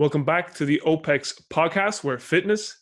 [0.00, 2.74] Welcome back to the OPEX podcast where fitness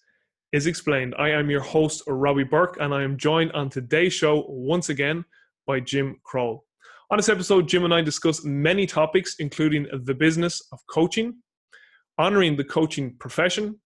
[0.53, 1.17] is explained.
[1.19, 5.25] I am your host, Robbie Burke, and I am joined on today's show once again
[5.67, 6.65] by Jim Kroll.
[7.11, 11.35] On this episode, Jim and I discuss many topics, including the business of coaching,
[12.19, 13.81] honoring the coaching profession,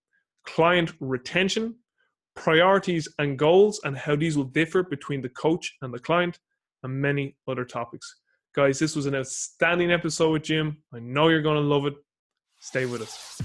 [0.46, 1.76] client retention,
[2.36, 6.38] priorities and goals, and how these will differ between the coach and the client,
[6.82, 8.14] and many other topics.
[8.54, 10.82] Guys, this was an outstanding episode with Jim.
[10.94, 11.94] I know you're going to love it.
[12.62, 13.42] Stay with us.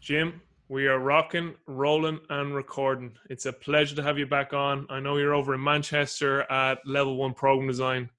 [0.00, 3.12] Jim, we are rocking, rolling, and recording.
[3.30, 4.86] It's a pleasure to have you back on.
[4.88, 8.10] I know you're over in Manchester at Level One Program Design.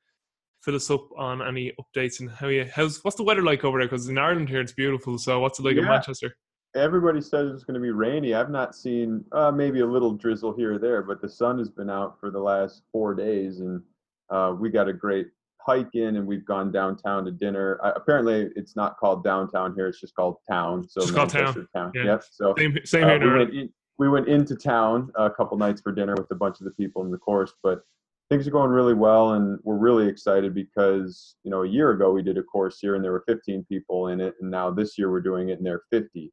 [0.64, 3.80] Fill us up on any updates and how you how's what's the weather like over
[3.80, 3.88] there?
[3.88, 5.18] Because in Ireland here it's beautiful.
[5.18, 5.84] So what's it like Yeah.
[5.84, 6.36] in Manchester?
[6.78, 8.34] Everybody says it's going to be rainy.
[8.36, 11.70] I've not seen uh, maybe a little drizzle here or there, but the sun has
[11.70, 13.82] been out for the last four days, and
[14.30, 15.28] uh, we got a great
[15.60, 17.80] hike in, and we've gone downtown to dinner.
[17.84, 20.88] Uh, apparently, it's not called downtown here; it's just called town.
[20.88, 21.68] So Just called town.
[21.76, 21.92] Town.
[21.96, 22.04] Yeah.
[22.04, 22.24] Yep.
[22.32, 23.34] So Same same uh, here.
[23.34, 26.60] we, went in, we went into town a couple nights for dinner with a bunch
[26.60, 27.82] of the people in the course, but
[28.30, 32.12] things are going really well, and we're really excited because you know a year ago
[32.12, 34.98] we did a course here, and there were 15 people in it, and now this
[34.98, 36.32] year we're doing it, and there are 50.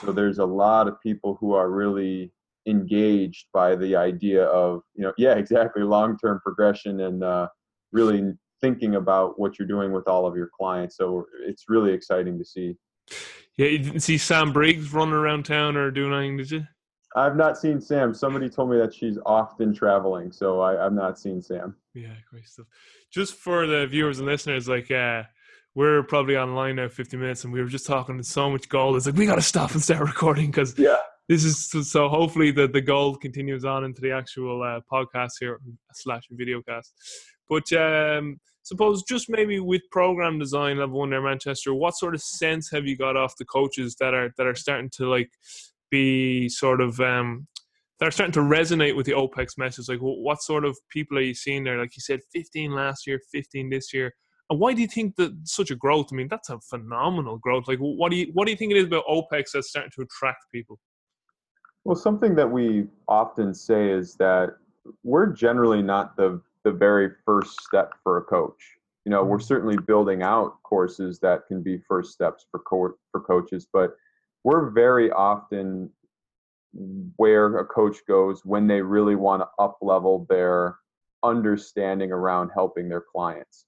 [0.00, 2.32] So there's a lot of people who are really
[2.66, 7.48] engaged by the idea of you know yeah exactly long-term progression and uh,
[7.92, 10.96] really thinking about what you're doing with all of your clients.
[10.96, 12.76] So it's really exciting to see.
[13.56, 16.66] Yeah, you didn't see Sam Briggs running around town or doing anything, did you?
[17.14, 18.12] I've not seen Sam.
[18.12, 21.74] Somebody told me that she's often traveling, so I, I've not seen Sam.
[21.94, 22.66] Yeah, great stuff.
[23.10, 25.22] Just for the viewers and listeners, like uh
[25.76, 28.96] we're probably online now 50 minutes and we were just talking so much gold.
[28.96, 30.96] It's like we gotta stop and start recording because Yeah.
[31.28, 35.32] this is so, so hopefully the, the gold continues on into the actual uh, podcast
[35.38, 35.60] here
[35.92, 36.92] slash video cast.
[37.48, 42.22] But um suppose just maybe with program design level one there Manchester, what sort of
[42.22, 45.30] sense have you got off the coaches that are that are starting to like
[45.90, 47.46] be sort of um
[48.00, 49.88] that are starting to resonate with the OPEX message.
[49.88, 51.78] Like, what sort of people are you seeing there?
[51.78, 54.12] Like you said, 15 last year, 15 this year.
[54.48, 56.08] And why do you think that such a growth?
[56.12, 57.66] I mean, that's a phenomenal growth.
[57.66, 60.02] Like, what do you what do you think it is about OPEX that's starting to
[60.02, 60.78] attract people?
[61.84, 64.56] Well, something that we often say is that
[65.02, 68.76] we're generally not the the very first step for a coach.
[69.04, 69.46] You know, we're mm-hmm.
[69.46, 73.96] certainly building out courses that can be first steps for co- for coaches, but
[74.44, 75.90] we're very often
[77.16, 80.76] where a coach goes when they really want to up level their
[81.22, 83.66] understanding around helping their clients.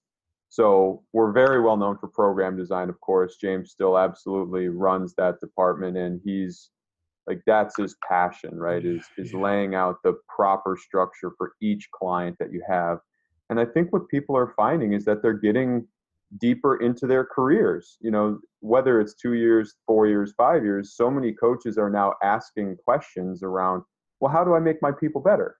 [0.49, 3.37] So we're very well known for program design, of course.
[3.37, 6.71] James still absolutely runs that department, and he's
[7.27, 12.37] like that's his passion right is is laying out the proper structure for each client
[12.41, 12.99] that you have.
[13.51, 15.87] And i think what people are finding is that they're getting
[16.41, 17.99] deeper into their careers.
[18.01, 22.15] You know whether it's 2 years 4 years 5 years so many coaches are now
[22.23, 23.83] asking questions around
[24.21, 25.57] well how do i make my people better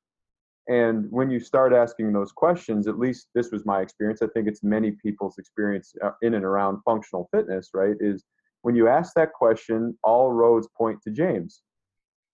[0.69, 4.47] and when you start asking those questions at least this was my experience i think
[4.47, 8.25] it's many people's experience uh, in and around functional fitness right is
[8.63, 11.63] when you ask that question, all roads point to James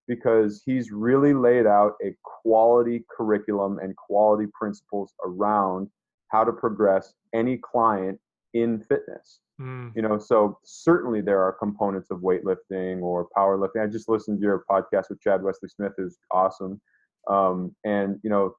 [0.07, 5.89] because he's really laid out a quality curriculum and quality principles around
[6.27, 8.19] how to progress any client
[8.53, 9.39] in fitness.
[9.59, 9.93] Mm.
[9.95, 13.83] You know, so certainly there are components of weightlifting or powerlifting.
[13.83, 16.79] I just listened to your podcast with Chad Wesley Smith, who's awesome.
[17.27, 18.55] Um, and you know,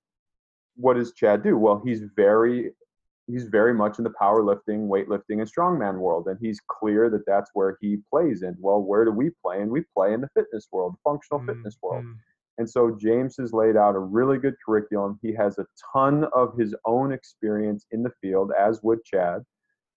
[0.77, 1.57] what does Chad do?
[1.57, 2.73] Well, he's very
[3.27, 7.51] he's very much in the powerlifting, weightlifting, and strongman world, and he's clear that that's
[7.55, 8.57] where he plays in.
[8.61, 9.63] Well, where do we play?
[9.63, 12.05] And we play in the fitness world, the functional Mm, fitness world.
[12.05, 12.15] mm.
[12.59, 15.19] And so James has laid out a really good curriculum.
[15.23, 19.45] He has a ton of his own experience in the field, as would Chad,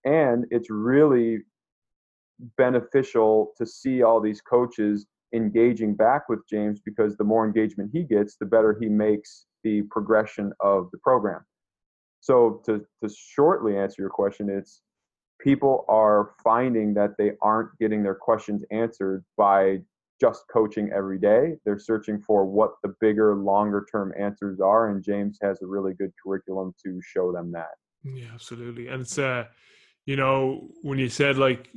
[0.05, 1.43] and it's really
[2.57, 8.03] beneficial to see all these coaches engaging back with James because the more engagement he
[8.03, 11.41] gets, the better he makes the progression of the program.
[12.21, 14.81] So to to shortly answer your question, it's
[15.39, 19.79] people are finding that they aren't getting their questions answered by
[20.19, 21.55] just coaching every day.
[21.63, 25.93] They're searching for what the bigger, longer term answers are, and James has a really
[25.93, 27.75] good curriculum to show them that.
[28.03, 28.87] Yeah, absolutely.
[28.87, 29.45] And it's uh,
[30.05, 31.69] you know, when you said like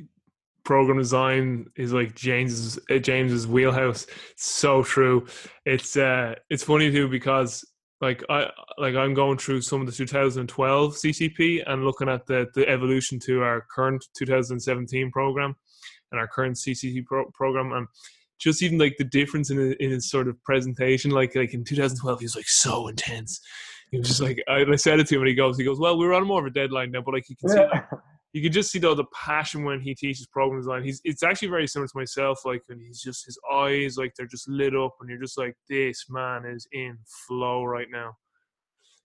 [0.64, 5.26] program design is like James's uh, James's wheelhouse, it's so true.
[5.67, 7.64] It's uh, it's funny too because
[8.00, 12.47] like I like I'm going through some of the 2012 CCP and looking at the
[12.55, 15.55] the evolution to our current 2017 program
[16.11, 17.87] and our current CCP pro- program and
[18.41, 22.19] just even like the difference in in his sort of presentation like like in 2012
[22.19, 23.41] he was like so intense
[23.93, 25.79] he was just like I, I said it to him and he goes he goes
[25.79, 27.69] well we're on more of a deadline now but like you can Yeah.
[27.73, 27.97] see
[28.32, 31.49] you can just see though the passion when he teaches program design he's it's actually
[31.49, 34.94] very similar to myself like and he's just his eyes like they're just lit up
[35.00, 36.96] and you're just like this man is in
[37.26, 38.17] flow right now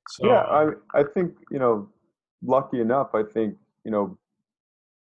[0.09, 1.89] so yeah, I I think you know,
[2.41, 4.18] lucky enough, I think you know,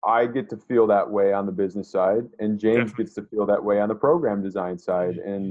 [0.06, 3.04] I get to feel that way on the business side, and James Definitely.
[3.06, 5.18] gets to feel that way on the program design side.
[5.18, 5.30] Mm-hmm.
[5.30, 5.46] And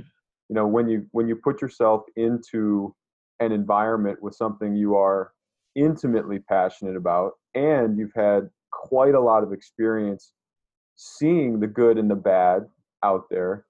[0.49, 2.95] you know, when you when you put yourself into
[3.41, 5.33] an environment with something you are
[5.79, 10.33] intimately passionate about, and you've had quite a lot of experience
[10.97, 12.67] seeing the good and the bad
[13.03, 13.67] out there,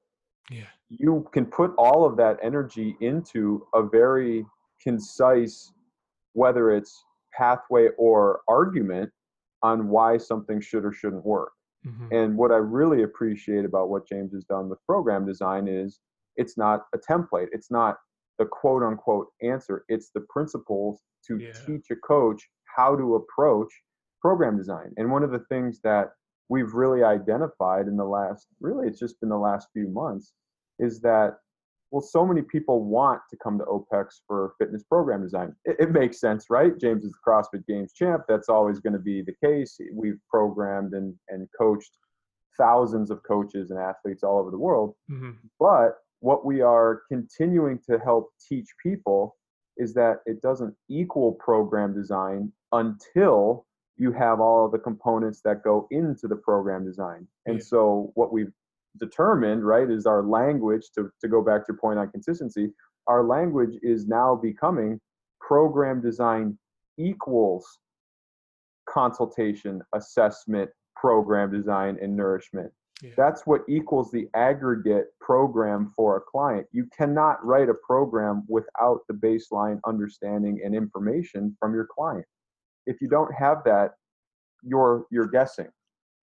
[0.50, 4.46] yeah you can put all of that energy into a very
[4.82, 5.72] concise,
[6.32, 9.10] whether it's pathway or argument
[9.62, 11.52] on why something should or shouldn't work.
[11.86, 12.08] Mhm.
[12.10, 16.00] And what I really appreciate about what James has done with program design is
[16.36, 17.98] it's not a template, it's not
[18.38, 21.52] the quote unquote answer, it's the principles to Yeah.
[21.66, 23.72] teach a coach how to approach
[24.20, 24.92] program design.
[24.96, 26.12] And one of the things that
[26.48, 30.32] we've really identified in the last, really, it's just been the last few months,
[30.78, 31.38] is that
[31.90, 35.56] well, so many people want to come to OPEX for fitness program design.
[35.64, 36.76] It, it makes sense, right?
[36.78, 38.24] James is the CrossFit Games champ.
[38.28, 39.80] That's always going to be the case.
[39.94, 41.96] We've programmed and, and coached
[42.58, 44.96] thousands of coaches and athletes all over the world.
[45.10, 45.36] Mhm.
[45.58, 49.36] But what we are continuing to help teach people
[49.76, 53.66] is that it doesn't equal program design until
[53.96, 57.26] you have all of the components that go into the program design.
[57.46, 58.52] And so what we've
[58.98, 62.72] determined, right, is our language to, to go back to your point on consistency,
[63.06, 65.00] our language is now becoming
[65.40, 66.58] program design
[66.98, 67.78] equals
[68.88, 72.70] consultation, assessment, program design, and nourishment.
[73.02, 73.10] Yeah.
[73.16, 76.66] That's what equals the aggregate program for a client.
[76.72, 82.26] You cannot write a program without the baseline understanding and information from your client.
[82.86, 83.92] If you don't have that,
[84.62, 85.68] you're you're guessing.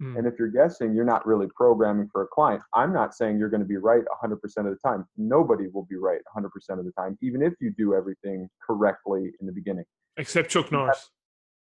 [0.01, 0.17] Mm.
[0.17, 2.61] And if you're guessing, you're not really programming for a client.
[2.73, 5.05] I'm not saying you're going to be right 100% of the time.
[5.15, 6.45] Nobody will be right 100%
[6.77, 9.85] of the time, even if you do everything correctly in the beginning.
[10.17, 11.09] except Chuck Norris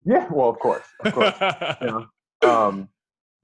[0.04, 1.36] Yeah, well, of course, of course.
[1.82, 2.08] you know.
[2.50, 2.90] um,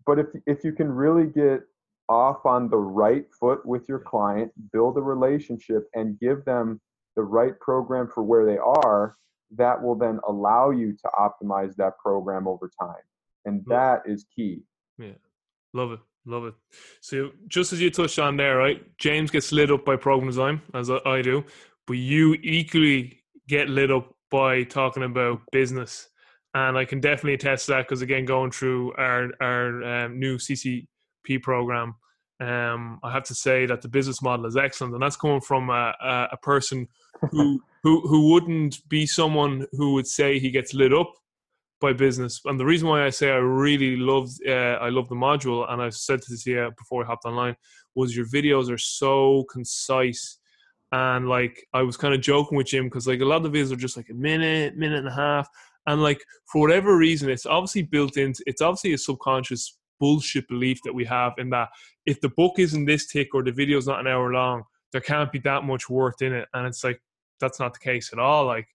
[0.05, 1.61] but if if you can really get
[2.09, 6.79] off on the right foot with your client, build a relationship, and give them
[7.15, 9.15] the right program for where they are,
[9.55, 13.03] that will then allow you to optimize that program over time,
[13.45, 14.61] and that is key.
[14.97, 15.13] Yeah.
[15.73, 16.00] Love it.
[16.25, 16.53] Love it.
[17.01, 18.81] So just as you touched on there, right?
[18.97, 21.44] James gets lit up by program design, as I do,
[21.88, 26.07] but you equally get lit up by talking about business.
[26.55, 30.38] And I can definitely attest to that because again, going through our our um, new
[30.38, 31.95] CCP program,
[32.39, 35.69] um, I have to say that the business model is excellent, and that's coming from
[35.69, 36.88] a, a, a person
[37.31, 41.11] who who who wouldn't be someone who would say he gets lit up
[41.81, 42.39] by business.
[42.45, 45.81] And the reason why I say I really loved uh, I love the module, and
[45.81, 47.55] I've said this here before I hopped online,
[47.95, 50.39] was your videos are so concise.
[50.91, 53.57] And like I was kind of joking with Jim because like a lot of the
[53.57, 55.47] videos are just like a minute, minute and a half,
[55.88, 58.44] and like for whatever reason, it's obviously built into.
[58.45, 61.69] It's obviously a subconscious bullshit belief that we have in that
[62.06, 65.31] if the book isn't this thick or the video's not an hour long, there can't
[65.31, 66.47] be that much worth in it.
[66.53, 67.01] And it's like
[67.39, 68.45] that's not the case at all.
[68.45, 68.68] Like,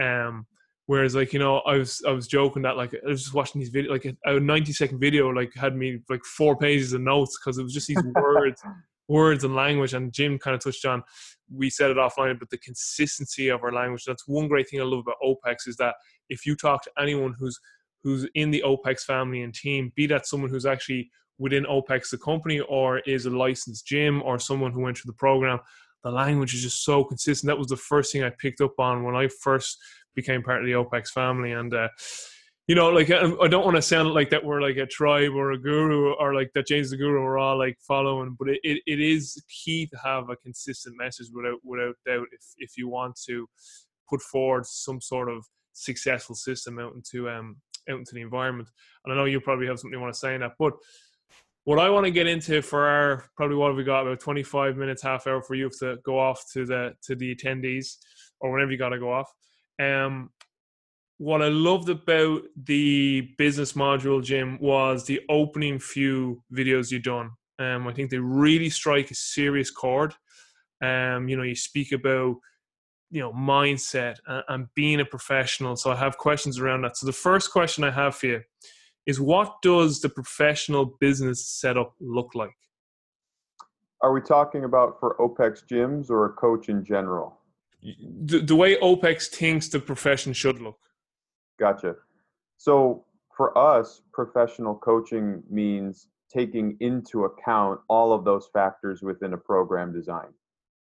[0.00, 0.46] um,
[0.86, 3.60] whereas like you know, I was I was joking that like I was just watching
[3.60, 7.02] these video like a, a ninety second video like had me like four pages of
[7.02, 8.62] notes because it was just these words,
[9.08, 9.94] words and language.
[9.94, 11.02] And Jim kind of touched on.
[11.50, 14.04] We said it offline, but the consistency of our language.
[14.04, 15.94] That's one great thing I love about OPEX is that
[16.28, 17.58] if you talk to anyone who's
[18.02, 22.18] who's in the OPEX family and team, be that someone who's actually within OPEX, the
[22.18, 25.58] company, or is a licensed gym, or someone who went through the program,
[26.04, 27.48] the language is just so consistent.
[27.48, 29.78] That was the first thing I picked up on when I first
[30.14, 31.52] became part of the OPEX family.
[31.52, 31.88] And, uh,
[32.66, 35.32] you know, like I I don't want to sound like that we're like a tribe
[35.34, 38.60] or a guru or like that James the guru we're all like following, but it,
[38.62, 42.86] it, it is key to have a consistent message without without doubt if if you
[42.86, 43.48] want to
[44.08, 45.46] put forward some sort of
[45.82, 47.56] successful system out into um
[47.88, 48.68] out into the environment.
[49.04, 50.74] And I know you probably have something you want to say in that, but
[51.64, 54.76] what I want to get into for our probably what have we got about 25
[54.76, 57.96] minutes, half hour for you to go off to the to the attendees
[58.40, 59.30] or whenever you got to go off.
[59.80, 60.30] Um,
[61.18, 67.30] what I loved about the business module, Jim, was the opening few videos you've done.
[67.58, 70.14] Um, I think they really strike a serious chord.
[70.80, 72.36] Um, you know, you speak about
[73.10, 75.76] you know mindset and, being a professional.
[75.76, 76.96] So I have questions around that.
[76.96, 78.42] So the first question I have for you
[79.06, 82.56] is, what does the professional business setup look like?
[84.02, 87.38] Are we talking about for OPEX gyms or a coach in general?
[87.82, 90.78] the, the way OPEX thinks the profession should look.
[91.58, 91.96] Gotcha.
[92.56, 93.04] So
[93.36, 99.92] for us, professional coaching means taking into account all of those factors within a program
[99.92, 100.28] design.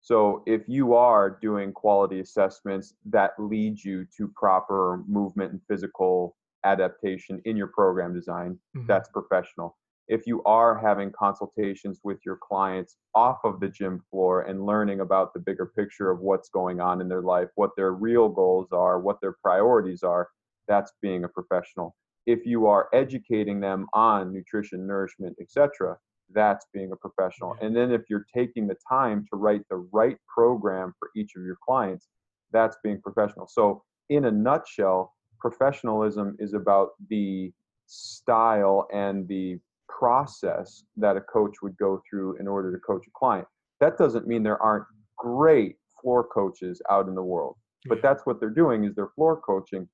[0.01, 6.38] So if you are doing quality assessments that lead you to proper movement and physical
[6.63, 8.88] adaptation in your program design, mm-hmm.
[8.88, 9.77] that's professional.
[10.08, 15.01] If you are having consultations with your clients off of the gym floor and learning
[15.01, 18.70] about the bigger picture of what's going on in their life, what their real goals
[18.72, 20.27] are, what their priorities are,
[20.68, 21.96] that's being a professional.
[22.25, 25.98] If you are educating them on nutrition, nourishment, etc.,
[26.33, 27.55] that's being a professional.
[27.62, 31.43] And then if you're taking the time to write the right program for each of
[31.43, 32.07] your clients,
[32.51, 33.48] that's being professional.
[33.48, 37.51] So, in a nutshell, professionalism is about the
[37.86, 43.12] style and the process that a coach would go through in order to coach a
[43.13, 43.48] client.
[43.79, 44.86] That doesn't mean there aren't
[45.17, 47.55] great floor coaches out in the world,
[47.86, 49.88] but that's what they're doing is they're floor coaching.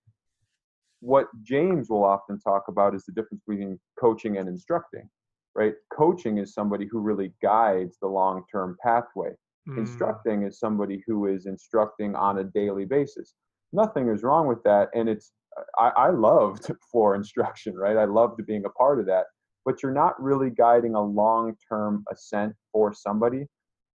[1.02, 5.10] What James will often talk about is the difference between coaching and instructing
[5.56, 5.74] right?
[5.92, 9.32] Coaching is somebody who really guides the long term pathway.
[9.68, 9.80] Mm.
[9.80, 13.34] Instructing is somebody who is instructing on a daily basis.
[13.74, 14.90] Nothing is wrong with that.
[14.94, 15.32] And it's,
[15.78, 17.98] I, I loved floor instruction, right?
[17.98, 19.26] I loved being a part of that.
[19.64, 23.48] But you're not really guiding a long term ascent for somebody.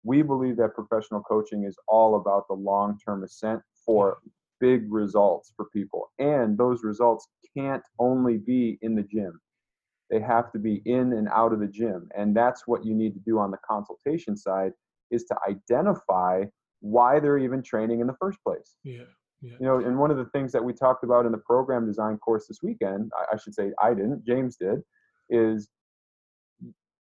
[0.02, 4.18] We believe that professional coaching is all about the long term ascent for
[4.58, 6.10] big results for people.
[6.18, 9.38] And those results can't only be in the gym
[10.10, 12.08] they have to be in and out of the gym.
[12.16, 14.72] And that's what you need to do on the consultation side
[15.10, 16.44] is to identify
[16.80, 18.76] why they're even training in the first place.
[18.84, 19.02] Yeah,
[19.42, 19.54] yeah.
[19.60, 22.16] you know and one of the things that we talked about in the program design
[22.18, 24.80] course this weekend I, I should say i didn't james did
[25.30, 25.68] is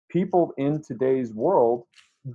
[0.10, 1.84] people in today's world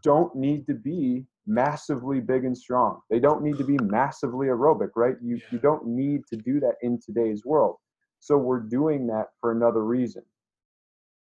[0.02, 3.00] don't need to be massively big and strong.
[3.10, 5.16] They don't need to be massively aerobic right?
[5.22, 5.42] You, yeah.
[5.50, 7.76] you don't need to do that in today's world.
[8.20, 10.22] So we're doing that for another reason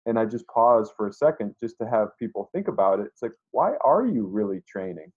[0.06, 3.06] and I just pause for a second just to have people think about it.
[3.06, 5.12] It's like, why are you really training?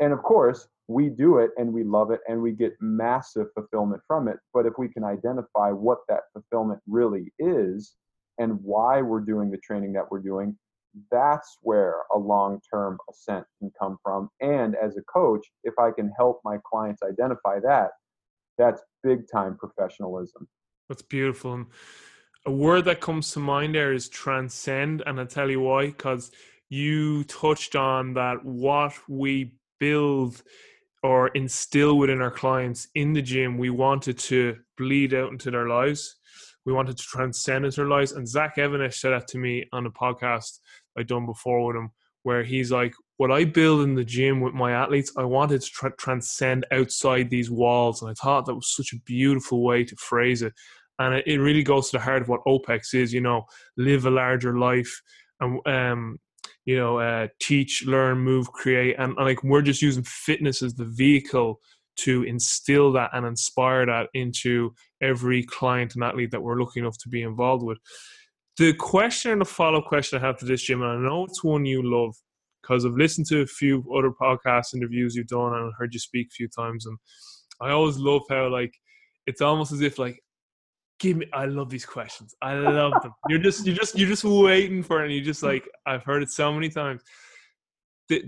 [0.00, 4.02] And of course, we do it and we love it and we get massive fulfillment
[4.06, 4.36] from it.
[4.54, 7.94] But if we can identify what that fulfillment really is
[8.38, 10.56] and why we're doing the training that we're doing,
[11.10, 14.30] that's where a long term ascent can come from.
[14.40, 17.90] And as a coach, if I can help my clients identify that,
[18.56, 20.48] that's big time professionalism.
[20.88, 21.66] That's beautiful
[22.48, 25.88] a word that comes to mind there is transcend, and I'll tell you why.
[25.88, 26.32] Because
[26.70, 30.42] you touched on that what we build
[31.02, 35.68] or instill within our clients in the gym, we wanted to bleed out into their
[35.68, 36.16] lives.
[36.64, 38.12] We wanted to transcend into their lives.
[38.12, 40.60] And Zach Even-Esh said that to me on a podcast
[40.96, 41.90] I'd done before with him,
[42.22, 45.70] where he's like, "What I build in the gym with my athletes, I wanted to
[45.70, 49.96] tra- transcend outside these walls." And I thought that was such a beautiful way to
[49.96, 50.54] phrase it
[50.98, 53.12] and it, it really goes to the heart of what OPEX is.
[53.12, 53.44] You know,
[53.76, 55.00] live a larger life,
[55.40, 56.18] and um,
[56.64, 60.74] you know, uh, teach, learn, move, create, and, and like we're just using fitness as
[60.74, 61.60] the vehicle
[61.96, 66.96] to instill that and inspire that into every client and athlete that we're lucky enough
[66.98, 67.78] to be involved with.
[68.56, 71.24] The question and the follow up question I have to this, Jim, and I know
[71.24, 72.14] it's one you love
[72.62, 76.28] because I've listened to a few other podcast interviews you've done and heard you speak
[76.28, 76.98] a few times, and
[77.60, 78.74] I always love how like
[79.26, 80.20] it's almost as if like
[80.98, 82.34] give me i love these questions.
[82.42, 83.12] I love them.
[83.28, 86.22] You're just you're just you're just waiting for it and you just like i've heard
[86.22, 87.02] it so many times.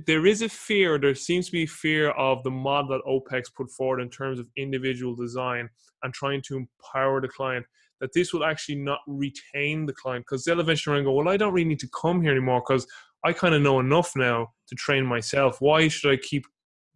[0.06, 3.70] There is a fear there seems to be fear of the model that opex put
[3.70, 5.68] forward in terms of individual design
[6.02, 7.64] and trying to empower the client
[8.00, 11.52] that this will actually not retain the client because they'll eventually go well i don't
[11.52, 12.86] really need to come here anymore because
[13.24, 15.60] i kind of know enough now to train myself.
[15.60, 16.44] Why should i keep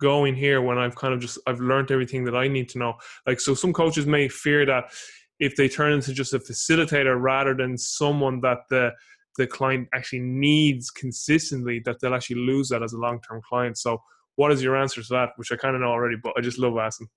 [0.01, 2.95] going here when i've kind of just i've learned everything that i need to know?
[3.27, 4.93] Like so some coaches may fear that
[5.41, 8.93] if they turn into just a facilitator rather than someone that the
[9.37, 13.79] the client actually needs consistently, that they'll actually lose that as a long term client.
[13.79, 14.01] So,
[14.37, 15.31] what is your answer to that?
[15.37, 17.09] Which I kind of know already, but I just love asking.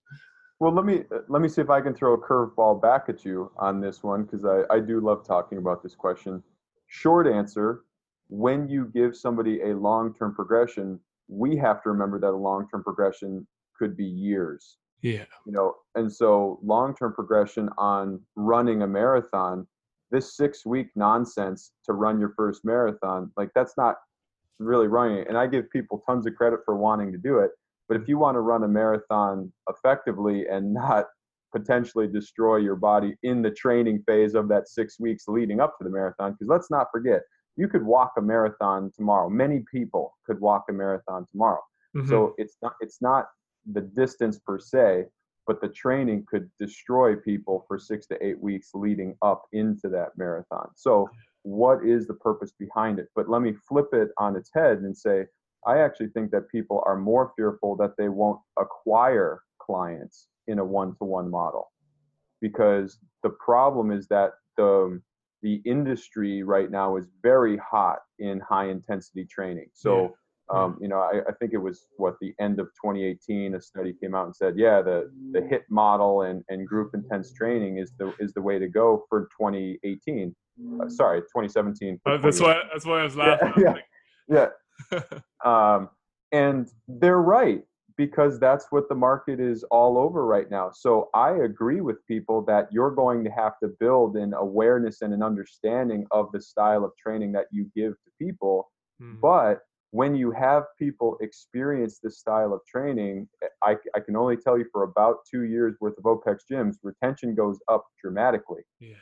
[0.59, 3.51] Well, let me let me see if I can throw a curveball back at you
[3.57, 6.41] on this one because I, I do love talking about this question.
[6.87, 7.83] Short answer:
[8.29, 12.67] When you give somebody a long term progression, we have to remember that a long
[12.69, 13.45] term progression
[13.77, 14.77] could be years.
[15.01, 15.25] Yeah.
[15.45, 19.67] You know, and so long term progression on running a marathon,
[20.11, 23.95] this six week nonsense to run your first marathon, like that's not
[24.59, 25.27] really running it.
[25.27, 27.51] And I give people tons of credit for wanting to do it.
[27.87, 31.05] But if you want to run a marathon effectively and not
[31.55, 35.83] potentially destroy your body in the training phase of that six weeks leading up to
[35.83, 37.21] the marathon, because let's not forget,
[37.55, 39.29] you could walk a marathon tomorrow.
[39.29, 41.61] Many people could walk a marathon tomorrow.
[41.95, 42.09] Mm-hmm.
[42.09, 43.25] So it's not it's not
[43.71, 45.05] the distance per se,
[45.45, 50.17] but the training could destroy people for six to eight weeks leading up into that
[50.17, 50.69] marathon.
[50.75, 51.09] So,
[51.43, 53.07] what is the purpose behind it?
[53.15, 55.25] But let me flip it on its head and say,
[55.65, 60.65] I actually think that people are more fearful that they won't acquire clients in a
[60.65, 61.71] one to one model
[62.41, 65.01] because the problem is that the
[65.43, 69.67] the industry right now is very hot in high intensity training.
[69.73, 70.07] So, yeah.
[70.49, 73.93] Um, you know, I, I, think it was what the end of 2018, a study
[74.01, 77.91] came out and said, yeah, the the HIT model and, and group intense training is
[77.99, 80.33] the is the way to go for 2018.
[80.81, 81.99] Uh, sorry, 2017.
[82.05, 83.53] Uh, that's why that's why I was laughing.
[83.57, 83.75] Yeah,
[84.29, 84.47] yeah.
[84.91, 85.01] yeah.
[85.45, 85.89] um,
[86.31, 87.63] and they're right
[87.97, 90.71] because that's what the market is all over right now.
[90.71, 95.13] So I agree with people that you're going to have to build an awareness and
[95.13, 98.71] an understanding of the style of training that you give to people.
[99.01, 99.19] Mm-hmm.
[99.19, 99.61] But
[99.91, 103.27] when you have people experience this style of training,
[103.63, 107.35] I, I can only tell you for about two years worth of OPEX gyms, retention
[107.35, 108.63] goes up dramatically.
[108.79, 108.95] Yeah.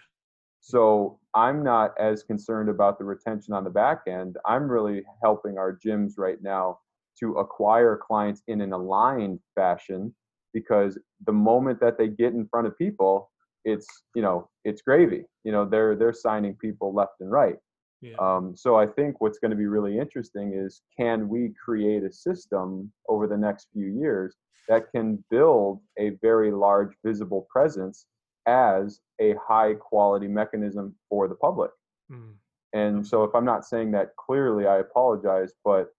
[0.61, 4.37] So I'm not as concerned about the retention on the back end.
[4.45, 6.79] I'm really helping our gyms right now
[7.19, 10.13] to acquire clients in an aligned fashion
[10.53, 13.29] because the moment that they get in front of people
[13.65, 17.55] it's you know it's gravy you know they're they're signing people left and right
[18.01, 18.15] yeah.
[18.19, 22.11] um, so i think what's going to be really interesting is can we create a
[22.11, 24.35] system over the next few years
[24.67, 28.05] that can build a very large visible presence
[28.47, 31.71] as a high quality mechanism for the public
[32.11, 32.33] mm.
[32.73, 35.89] and so if i'm not saying that clearly i apologize but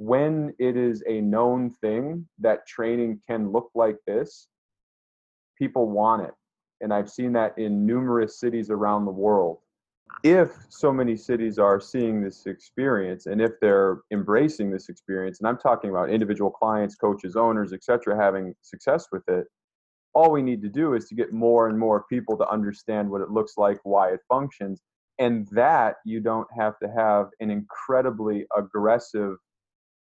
[0.00, 4.48] when it is a known thing that training can look like this,
[5.58, 6.32] people want it.
[6.80, 9.58] And I've seen that in numerous cities around the world.
[10.22, 15.48] If so many cities are seeing this experience and if they're embracing this experience, and
[15.48, 19.46] I'm talking about individual clients, coaches, owners, etc., having success with it,
[20.12, 23.20] all we need to do is to get more and more people to understand what
[23.20, 24.82] it looks like, why it functions,
[25.18, 29.36] and that you don't have to have an incredibly aggressive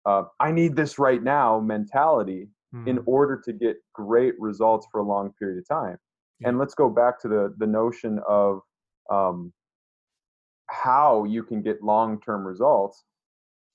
[0.05, 2.87] uh, I need this right now mentality mm.
[2.87, 5.97] in order to get great results for a long period of time.
[6.39, 6.49] Yeah.
[6.49, 8.61] And let's go back to the the notion of
[9.11, 9.53] um,
[10.71, 13.03] how you can get long term results.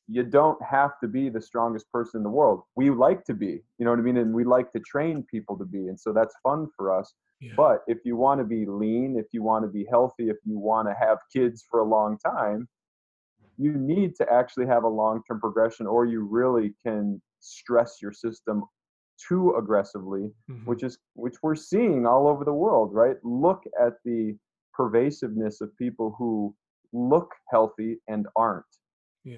[0.09, 2.63] You don't have to be the strongest person in the world.
[2.77, 5.59] We like to be, you know what I mean, and we like to train people
[5.59, 7.13] to be, and so that's fun for us.
[7.41, 7.53] Yeah.
[7.57, 10.59] But if you want to be lean, if you want to be healthy, if you
[10.59, 12.69] want to have kids for a long time,
[13.59, 18.65] you need to actually have a long-term progression or you really can stress your system
[19.29, 20.65] too aggressively mm-hmm.
[20.67, 24.37] which is which we're seeing all over the world right look at the
[24.75, 26.55] pervasiveness of people who
[26.93, 28.65] look healthy and aren't
[29.25, 29.37] yeah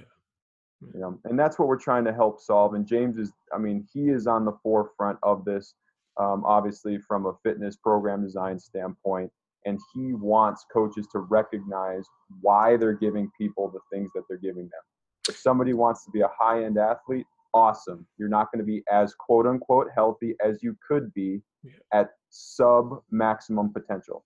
[0.94, 3.86] you know, and that's what we're trying to help solve and james is i mean
[3.92, 5.74] he is on the forefront of this
[6.18, 9.30] um, obviously from a fitness program design standpoint
[9.64, 12.04] and he wants coaches to recognize
[12.40, 14.82] why they're giving people the things that they're giving them.
[15.28, 18.06] If somebody wants to be a high end athlete, awesome.
[18.18, 21.72] You're not going to be as quote unquote healthy as you could be yeah.
[21.92, 24.24] at sub maximum potential.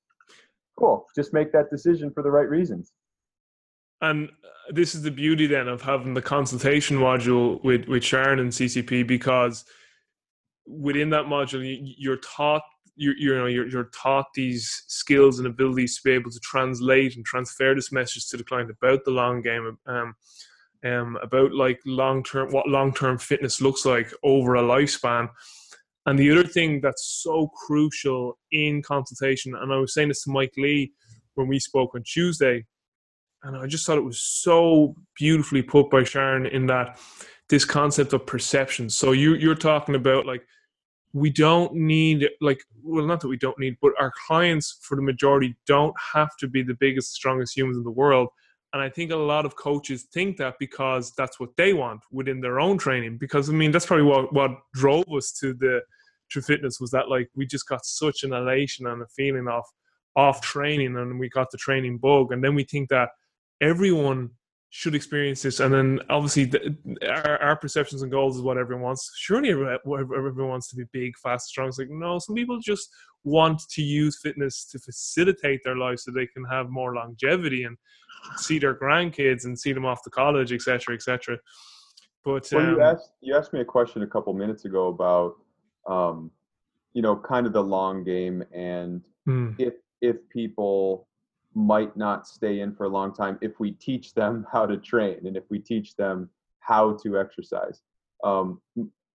[0.79, 1.07] Cool.
[1.15, 2.93] Just make that decision for the right reasons.
[4.03, 4.31] And
[4.69, 9.07] this is the beauty then of having the consultation module with, with Sharon and CCP
[9.07, 9.65] because
[10.67, 12.63] within that module, you're taught
[12.95, 17.17] you you know you're, you're taught these skills and abilities to be able to translate
[17.17, 20.15] and transfer this message to the client about the long game um,
[20.85, 25.29] um about like long term what long term fitness looks like over a lifespan.
[26.05, 30.31] And the other thing that's so crucial in consultation and i was saying this to
[30.31, 30.93] mike lee
[31.35, 32.67] when we spoke on tuesday
[33.45, 36.99] and i just thought it was so beautifully put by sharon in that
[37.53, 38.89] this concept of perception.
[38.89, 40.43] So you you're talking about like
[41.13, 45.03] we don't need like well not that we don't need but our clients for the
[45.03, 48.29] majority don't have to be the biggest strongest humans in the world.
[48.73, 52.41] And i think a lot of coaches think that because that's what they want within
[52.41, 53.19] their own training.
[53.19, 55.83] Because i mean that's probably what what drove us to the
[56.31, 59.65] to fitness was that like we just got such an elation and a feeling of
[60.17, 62.33] off training and we got the training bug.
[62.33, 63.11] And then we think that
[63.63, 64.31] everyone
[64.75, 65.61] should experience this.
[65.61, 66.75] And then obviously the,
[67.07, 69.13] our, our, perceptions and goals is what everyone wants.
[69.19, 71.69] Surely everyone wants to be big, fast, strong.
[71.69, 72.89] It's like, no, some people just
[73.23, 77.77] want to use fitness to facilitate their life so they can have more longevity and
[78.37, 81.37] see their grandkids and see them off to college, etc., etc.
[82.25, 85.35] But well, um, you asked you asked me a question a couple minutes ago about
[85.89, 86.31] um,
[86.95, 89.55] you know kind of the long game and mm.
[89.59, 91.09] if if people
[91.55, 95.27] might not stay in for a long time if we teach them how to train
[95.27, 96.29] and if we teach them
[96.61, 97.83] how to exercise.
[98.25, 98.61] Um,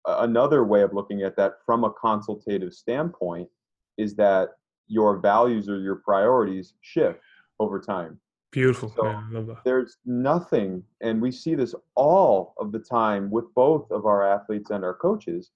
[0.06, 3.50] another way of looking at that from a consultative standpoint
[3.98, 4.50] is that
[4.88, 7.20] your values or your priorities shift
[7.60, 8.20] over time.
[8.52, 8.94] Beautiful.
[8.96, 14.06] So yeah, there's nothing, and we see this all of the time with both of
[14.06, 15.52] our athletes and our coaches,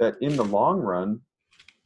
[0.00, 1.20] that in the long run,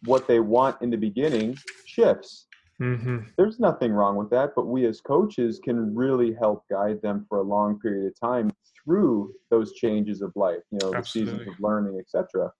[0.05, 2.46] what they want in the beginning shifts.
[2.81, 3.19] Mm-hmm.
[3.39, 7.39] There's nothing wrong with that, but we as coaches can really help guide them for
[7.39, 8.51] a long period of time
[8.85, 11.33] through those changes of life, you know, Absolutely.
[11.33, 12.51] the seasons of learning, etc.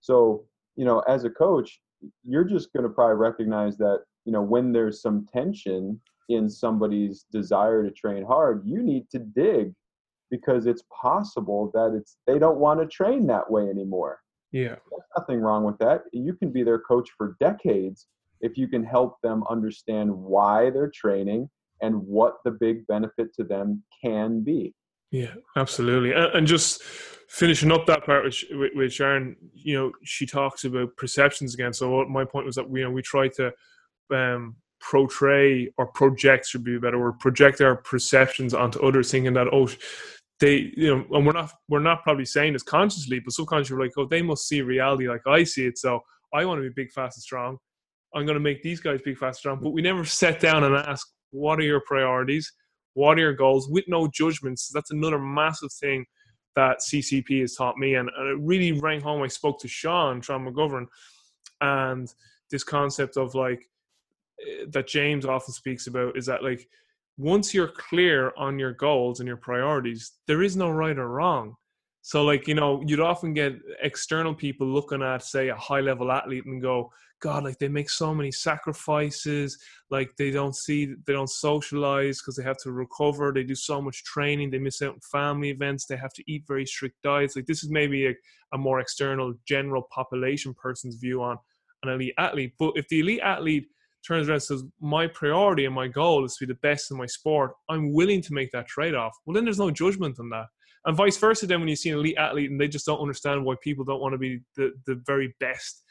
[0.00, 0.44] So,
[0.76, 1.80] you know, as a coach,
[2.22, 7.26] you're just going to probably recognize that, you know, when there's some tension in somebody's
[7.30, 9.72] desire to train hard, you need to dig
[10.30, 14.18] because it's possible that it's they don't want to train that way anymore.
[14.52, 14.76] Yeah.
[14.90, 16.02] There's nothing wrong with that.
[16.12, 18.06] You can be their coach for decades
[18.40, 21.48] if you can help them understand why they're training
[21.82, 24.74] and what the big benefit to them can be.
[25.10, 26.12] Yeah, absolutely.
[26.12, 26.82] And, just
[27.28, 31.72] finishing up that part with, with, Sharon, you know, she talks about perceptions again.
[31.72, 33.52] So my point was that we, you know, we try to
[34.14, 39.48] um, portray or project should be better word, project our perceptions onto others, thinking that
[39.52, 39.68] oh,
[40.40, 43.84] they, you know, and we're not we're not probably saying this consciously, but subconsciously we're
[43.84, 45.78] like, oh, they must see reality like I see it.
[45.78, 46.00] So
[46.34, 47.58] I want to be big, fast, and strong.
[48.14, 49.60] I'm going to make these guys big, fast, strong.
[49.62, 52.52] But we never sat down and asked, what are your priorities?
[52.94, 53.68] What are your goals?
[53.68, 54.70] With no judgments.
[54.72, 56.06] That's another massive thing
[56.54, 57.94] that CCP has taught me.
[57.94, 59.22] And, and it really rang home.
[59.22, 60.86] I spoke to Sean, Sean McGovern,
[61.60, 62.12] and
[62.50, 63.62] this concept of like,
[64.40, 66.66] eh, that James often speaks about is that like,
[67.18, 71.54] once you're clear on your goals and your priorities, there is no right or wrong.
[72.06, 76.12] So, like, you know, you'd often get external people looking at, say, a high level
[76.12, 79.58] athlete and go, God, like they make so many sacrifices.
[79.90, 83.32] Like they don't see, they don't socialize because they have to recover.
[83.32, 84.52] They do so much training.
[84.52, 85.86] They miss out on family events.
[85.86, 87.34] They have to eat very strict diets.
[87.34, 88.14] Like this is maybe a,
[88.52, 91.38] a more external, general population person's view on
[91.82, 92.52] an elite athlete.
[92.56, 93.66] But if the elite athlete
[94.06, 96.98] turns around and says, My priority and my goal is to be the best in
[96.98, 99.16] my sport, I'm willing to make that trade off.
[99.24, 100.46] Well, then there's no judgment on that.
[100.86, 103.44] And vice versa, then when you see an elite athlete and they just don't understand
[103.44, 105.82] why people don't want to be the, the very best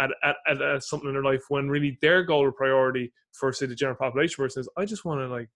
[0.00, 3.52] at, at, at, at something in their life when really their goal or priority for
[3.52, 5.48] say the general population person is I just want to like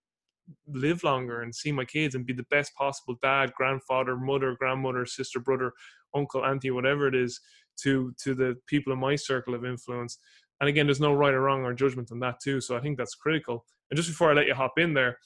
[0.69, 5.07] live longer and see my kids and be the best possible dad, grandfather, mother, grandmother,
[5.07, 5.73] sister, brother,
[6.15, 7.41] uncle, auntie, whatever it is
[7.83, 10.19] to to the people in my circle of influence.
[10.61, 12.61] And again, there's no right or wrong or judgment on that too.
[12.61, 13.65] So I think that's critical.
[13.91, 15.19] And just before I let you hop in there,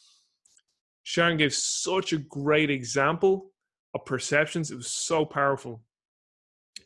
[1.03, 3.51] Sharon gave such a great example
[3.99, 4.71] of perceptions.
[4.71, 5.83] It was so powerful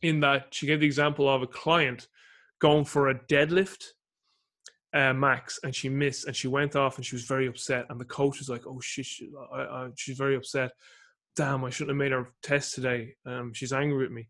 [0.03, 2.09] in that she gave the example of a client
[2.61, 3.85] going for a deadlift
[4.95, 8.01] uh, max and she missed and she went off and she was very upset and
[8.01, 10.73] the coach was like oh shit she, I, I, she's very upset.
[11.35, 13.15] Damn i shouldn't have made her test today.
[13.25, 14.29] Um, she's angry with me.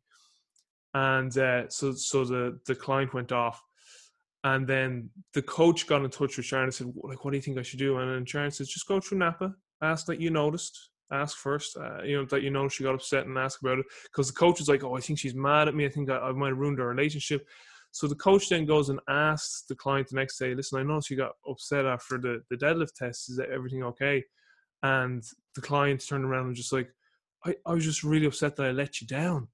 [0.94, 3.60] And uh, so so the the client went off
[4.44, 7.42] and then the coach got in touch with Sharon and said like what do you
[7.42, 7.98] think i should do?
[7.98, 12.02] And then Sharon says just go through napa ask that you noticed ask first uh,
[12.02, 14.60] you know that you know she got upset and ask about it because the coach
[14.60, 16.58] is like oh i think she's mad at me i think i, I might have
[16.58, 17.46] ruined our relationship
[17.92, 21.00] so the coach then goes and asks the client the next day, listen, I know
[21.00, 23.28] she got upset after the, the deadlift test.
[23.28, 24.24] Is everything okay?
[24.82, 25.22] And
[25.54, 26.90] the client turned around and just like,
[27.44, 29.48] I, I was just really upset that I let you down.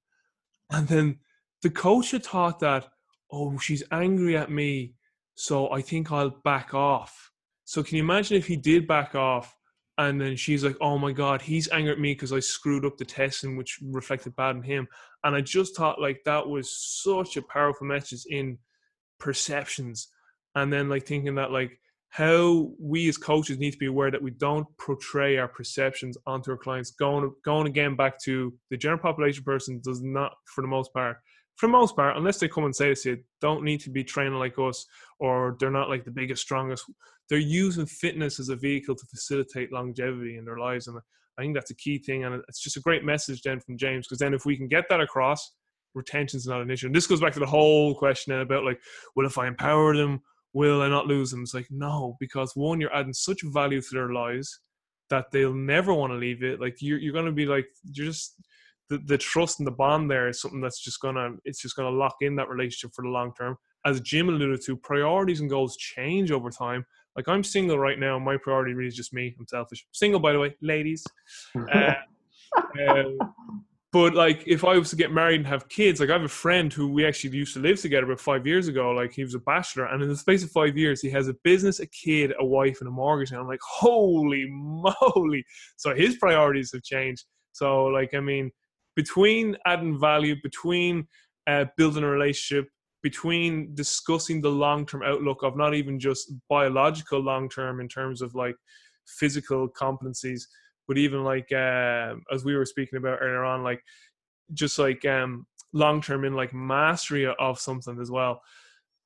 [0.70, 1.18] And then
[1.62, 2.86] the coach had thought that,
[3.32, 4.94] oh, she's angry at me.
[5.34, 7.32] So I think I'll back off.
[7.64, 9.56] So can you imagine if he did back off
[9.98, 12.96] and then she's like, "Oh my god, he's angry at me because I screwed up
[12.96, 14.88] the testing, which reflected bad on him."
[15.24, 18.58] And I just thought like that was such a powerful message in
[19.18, 20.08] perceptions,
[20.54, 21.80] and then like thinking that like
[22.10, 26.50] how we as coaches need to be aware that we don't portray our perceptions onto
[26.50, 26.92] our clients.
[26.92, 31.18] Going going again back to the general population person does not, for the most part,
[31.58, 34.04] for the most part, unless they come and say to you, don't need to be
[34.04, 34.86] training like us
[35.18, 36.84] or they're not like the biggest, strongest.
[37.28, 40.86] They're using fitness as a vehicle to facilitate longevity in their lives.
[40.86, 40.96] And
[41.36, 42.24] I think that's a key thing.
[42.24, 44.84] And it's just a great message then from James, because then if we can get
[44.88, 45.52] that across,
[45.94, 46.86] retention's not an issue.
[46.86, 48.80] And this goes back to the whole question about like,
[49.16, 51.42] well, if I empower them, will I not lose them?
[51.42, 54.60] It's like, no, because one, you're adding such value to their lives
[55.10, 56.60] that they'll never want to leave it.
[56.60, 58.34] Like you're, you're going to be like, you're just,
[58.88, 61.90] the, the trust and the bond there is something that's just gonna it's just gonna
[61.90, 63.56] lock in that relationship for the long term.
[63.84, 66.84] As Jim alluded to, priorities and goals change over time.
[67.16, 69.34] Like I'm single right now, my priority really is just me.
[69.38, 69.86] I'm selfish.
[69.92, 71.04] Single, by the way, ladies.
[71.72, 71.92] Uh,
[72.88, 73.02] uh,
[73.90, 76.28] but like, if I was to get married and have kids, like I have a
[76.28, 78.90] friend who we actually used to live together about five years ago.
[78.90, 81.34] Like he was a bachelor, and in the space of five years, he has a
[81.42, 83.30] business, a kid, a wife, and a mortgage.
[83.30, 85.44] And I'm like, holy moly!
[85.76, 87.24] So his priorities have changed.
[87.52, 88.50] So like, I mean,
[88.98, 91.06] between adding value, between
[91.46, 92.68] uh, building a relationship,
[93.00, 98.20] between discussing the long term outlook of not even just biological long term in terms
[98.20, 98.56] of like
[99.06, 100.42] physical competencies,
[100.88, 103.80] but even like uh, as we were speaking about earlier on, like
[104.52, 108.40] just like um, long term in like mastery of something as well.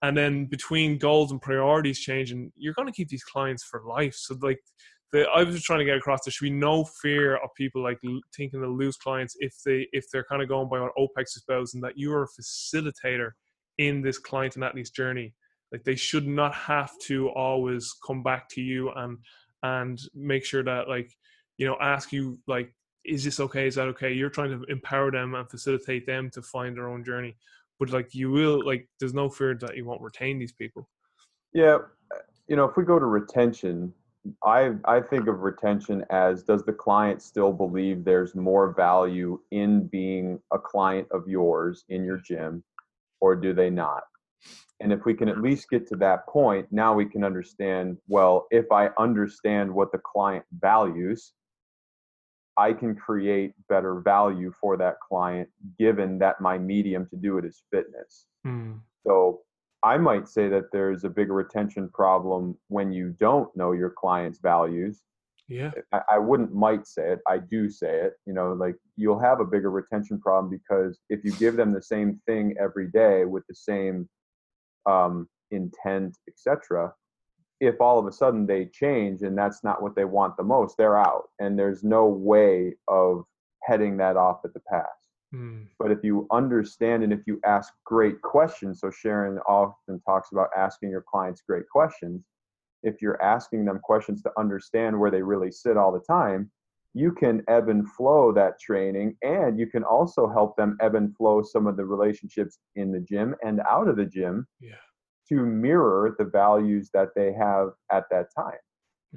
[0.00, 4.14] And then between goals and priorities changing, you're going to keep these clients for life.
[4.14, 4.58] So like
[5.12, 7.82] the, I was just trying to get across there should be no fear of people
[7.82, 7.98] like
[8.34, 11.74] thinking they'll lose clients if they if they're kind of going by what OPEX espoused
[11.74, 13.32] and that you are a facilitator
[13.78, 15.34] in this client and athlete's journey.
[15.70, 19.18] Like they should not have to always come back to you and
[19.62, 21.10] and make sure that like
[21.58, 23.66] you know ask you like is this okay?
[23.66, 24.12] Is that okay?
[24.12, 27.36] You're trying to empower them and facilitate them to find their own journey.
[27.80, 30.88] But like you will like there's no fear that you won't retain these people.
[31.52, 31.78] Yeah
[32.14, 33.92] uh, you know if we go to retention
[34.44, 39.86] i i think of retention as does the client still believe there's more value in
[39.88, 42.62] being a client of yours in your gym
[43.22, 44.02] or do they not?
[44.80, 48.48] And if we can at least get to that point, now we can understand well,
[48.50, 51.32] if I understand what the client values,
[52.58, 57.44] I can create better value for that client given that my medium to do it
[57.44, 58.26] is fitness.
[58.44, 58.80] Mm.
[59.06, 59.42] So
[59.84, 64.38] I might say that there's a bigger retention problem when you don't know your client's
[64.38, 65.02] values
[65.52, 65.70] yeah.
[65.92, 67.20] I, I, wouldn't might say it.
[67.28, 68.14] I do say it.
[68.26, 71.82] You know, like you'll have a bigger retention problem because if you give them the
[71.82, 74.08] same thing every day with the same
[74.86, 76.92] um, intent, etc.,
[77.60, 80.76] if all of a sudden they change and that's not what they want the most,
[80.76, 83.24] they're out, and there's no way of
[83.62, 84.86] heading that off at the pass.
[85.34, 85.66] Mm.
[85.78, 90.48] But if you understand and if you ask great questions, so Sharon often talks about
[90.56, 92.22] asking your clients great questions
[92.82, 96.50] if you're asking them questions to understand where they really sit all the time,
[96.94, 101.16] you can ebb and flow that training and you can also help them ebb and
[101.16, 104.74] flow some of the relationships in the gym and out of the gym yeah.
[105.28, 108.58] to mirror the values that they have at that time.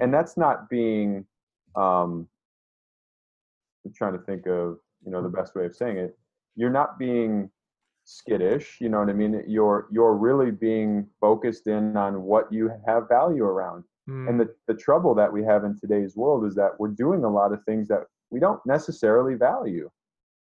[0.00, 1.26] And that's not being
[1.74, 2.28] um
[3.84, 6.18] I'm trying to think of, you know, the best way of saying it.
[6.56, 7.50] You're not being
[8.06, 12.70] skittish you know what i mean you're you're really being focused in on what you
[12.86, 14.28] have value around mm.
[14.28, 17.28] and the, the trouble that we have in today's world is that we're doing a
[17.28, 19.90] lot of things that we don't necessarily value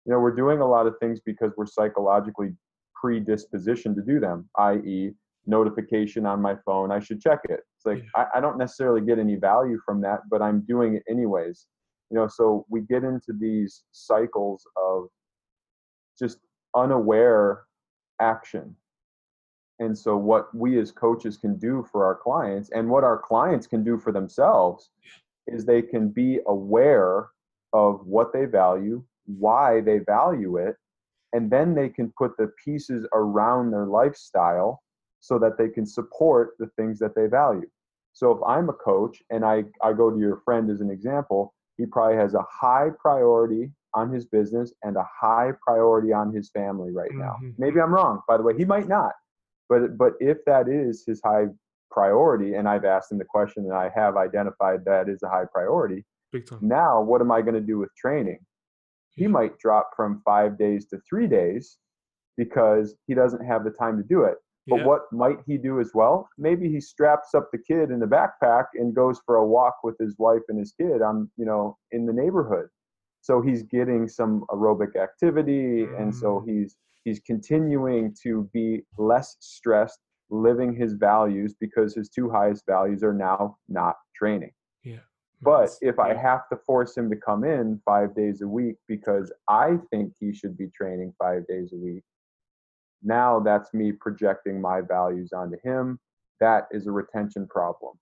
[0.05, 2.53] you know we're doing a lot of things because we're psychologically
[3.03, 5.13] predispositioned to do them i.e
[5.47, 8.25] notification on my phone i should check it it's like yeah.
[8.35, 11.69] I, I don't necessarily get any value from that but i'm doing it anyways
[12.13, 15.09] you know so we get into these cycles of
[16.19, 16.39] just
[16.77, 17.65] unaware
[18.21, 18.77] action.
[19.81, 23.67] And so, what we as coaches can do for our clients and what our clients
[23.67, 24.91] can do for themselves
[25.49, 27.31] is they can be aware
[27.73, 30.77] of what they value, why they value it,
[31.33, 34.83] and then they can put the pieces around their lifestyle
[35.19, 37.69] so that they can support the things that they value.
[38.13, 41.55] So, if I'm a coach and I, I go to your friend as an example,
[41.83, 46.49] he probably has a high priority on his business and a high priority on his
[46.51, 47.37] family right now.
[47.43, 47.51] Mm-hmm.
[47.59, 48.57] Maybe I'm wrong, by the way.
[48.57, 49.13] He might not.
[49.69, 51.47] But but if that is his high
[51.91, 55.47] priority, and I've asked him the question and I have identified that is a high
[55.53, 56.61] priority, Big time.
[56.63, 58.39] now what am I going to do with training?
[59.11, 61.79] He might drop from five days to three days
[62.37, 64.37] because he doesn't have the time to do it.
[64.69, 64.87] But yeah.
[64.87, 66.29] what might he do as well?
[66.39, 69.97] Maybe he straps up the kid in the backpack and goes for a walk with
[69.99, 72.69] his wife and his kid on, you know, in the neighborhood
[73.23, 76.51] so he's getting some aerobic activity and so mm.
[76.51, 83.03] he's he's continuing to be less stressed living his values because his two highest values
[83.03, 84.53] are now not training
[84.85, 84.97] yeah
[85.41, 89.33] but if i have to force him to come in five days a week because
[89.49, 92.03] i think he should be training five days a week
[93.03, 95.99] now that's me projecting my values onto him
[96.41, 97.95] that is a retention problem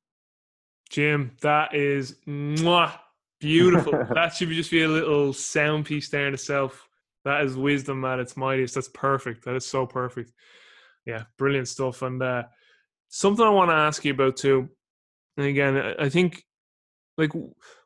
[0.88, 2.92] jim that is mwah,
[3.40, 3.92] Beautiful.
[4.14, 6.86] that should just be a little sound piece there in itself.
[7.24, 8.74] That is wisdom at its mightiest.
[8.74, 9.44] That's perfect.
[9.44, 10.32] That is so perfect.
[11.06, 12.02] Yeah, brilliant stuff.
[12.02, 12.44] And uh,
[13.08, 14.68] something I want to ask you about too.
[15.36, 16.44] And again, I think
[17.16, 17.32] like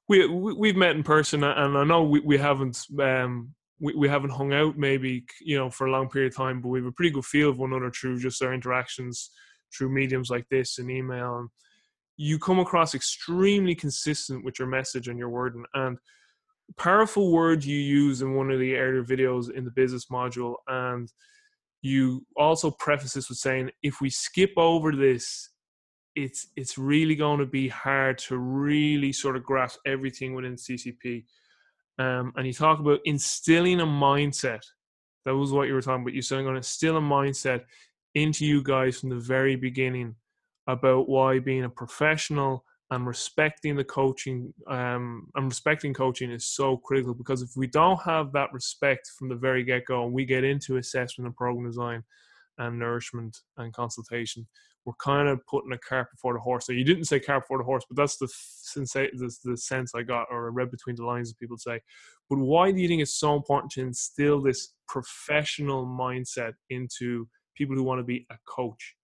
[0.08, 4.08] we, we have met in person, and I know we, we haven't um, we, we
[4.08, 6.86] haven't hung out maybe you know for a long period of time, but we have
[6.86, 9.30] a pretty good feel of one another through just our interactions
[9.76, 11.48] through mediums like this and email and
[12.16, 15.98] you come across extremely consistent with your message and your wording and
[16.76, 21.12] powerful word you use in one of the earlier videos in the business module and
[21.82, 25.50] you also preface this with saying if we skip over this
[26.14, 31.24] it's it's really going to be hard to really sort of grasp everything within ccp
[31.98, 34.62] um, and you talk about instilling a mindset.
[35.24, 36.14] That was what you were talking about.
[36.14, 37.62] You're saying going to instill a mindset
[38.14, 40.14] into you guys from the very beginning
[40.66, 46.76] about why being a professional and respecting the coaching um, and respecting coaching is so
[46.76, 50.44] critical because if we don't have that respect from the very get-go and we get
[50.44, 52.02] into assessment and program design
[52.58, 54.46] and nourishment and consultation
[54.84, 57.58] we're kind of putting a cart before the horse so you didn't say cart before
[57.58, 60.96] the horse but that's the sense the, the sense i got or I read between
[60.96, 61.80] the lines as people say
[62.28, 67.76] but why do you think it's so important to instill this professional mindset into people
[67.76, 68.94] who want to be a coach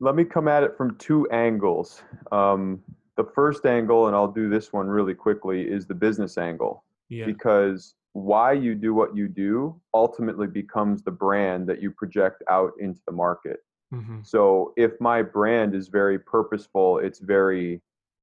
[0.00, 2.02] let me come at it from two angles.
[2.32, 2.82] Um,
[3.16, 6.84] the first angle, and I'll do this one really quickly, is the business angle.
[7.10, 7.26] Yeah.
[7.26, 12.72] Because why you do what you do ultimately becomes the brand that you project out
[12.80, 13.60] into the market.
[13.94, 14.20] Mm-hmm.
[14.22, 17.80] So if my brand is very purposeful, it's very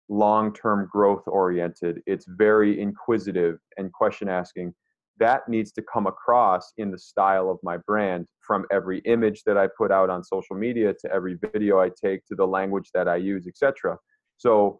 [0.10, 4.74] long term growth oriented, it's very inquisitive and question asking,
[5.20, 9.58] that needs to come across in the style of my brand from every image that
[9.58, 13.08] I put out on social media to every video I take to the language that
[13.08, 13.98] I use, etc.
[14.38, 14.80] So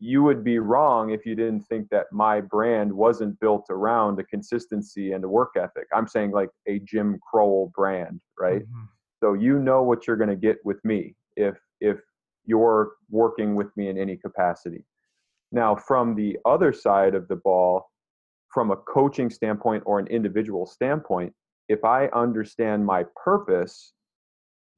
[0.00, 4.24] you would be wrong if you didn't think that my brand wasn't built around a
[4.24, 5.86] consistency and a work ethic.
[5.94, 8.62] I'm saying like a Jim Crowell brand, right?
[8.62, 8.84] Mm-hmm.
[9.22, 11.98] So you know what you're going to get with me if if
[12.46, 14.84] you're working with me in any capacity.
[15.52, 17.90] Now, from the other side of the ball,
[18.48, 21.34] from a coaching standpoint or an individual standpoint,
[21.68, 23.92] if I understand my purpose,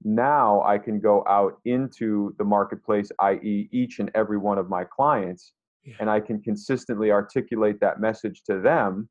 [0.05, 4.85] now I can go out into the marketplace, i.e., each and every one of my
[4.85, 5.53] clients,
[5.85, 5.95] yeah.
[6.01, 9.09] and I can consistently articulate that message to them.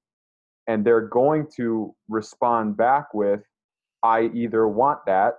[0.68, 3.42] And they're going to respond back with,
[4.04, 5.36] I either want that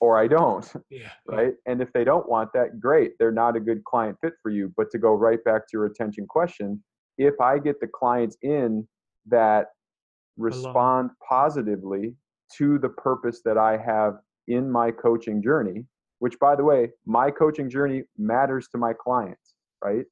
[0.00, 0.70] or I don't.
[0.90, 1.12] Yeah.
[1.26, 1.54] Right.
[1.66, 3.12] And if they don't want that, great.
[3.18, 4.72] They're not a good client fit for you.
[4.76, 6.82] But to go right back to your attention question,
[7.18, 8.86] if I get the clients in
[9.26, 9.68] that
[10.36, 12.14] respond positively
[12.56, 15.84] to the purpose that I have in my coaching journey,
[16.18, 20.04] which by the way, my coaching journey matters to my clients, right?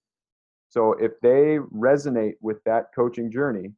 [0.69, 3.73] So if they resonate with that coaching journey,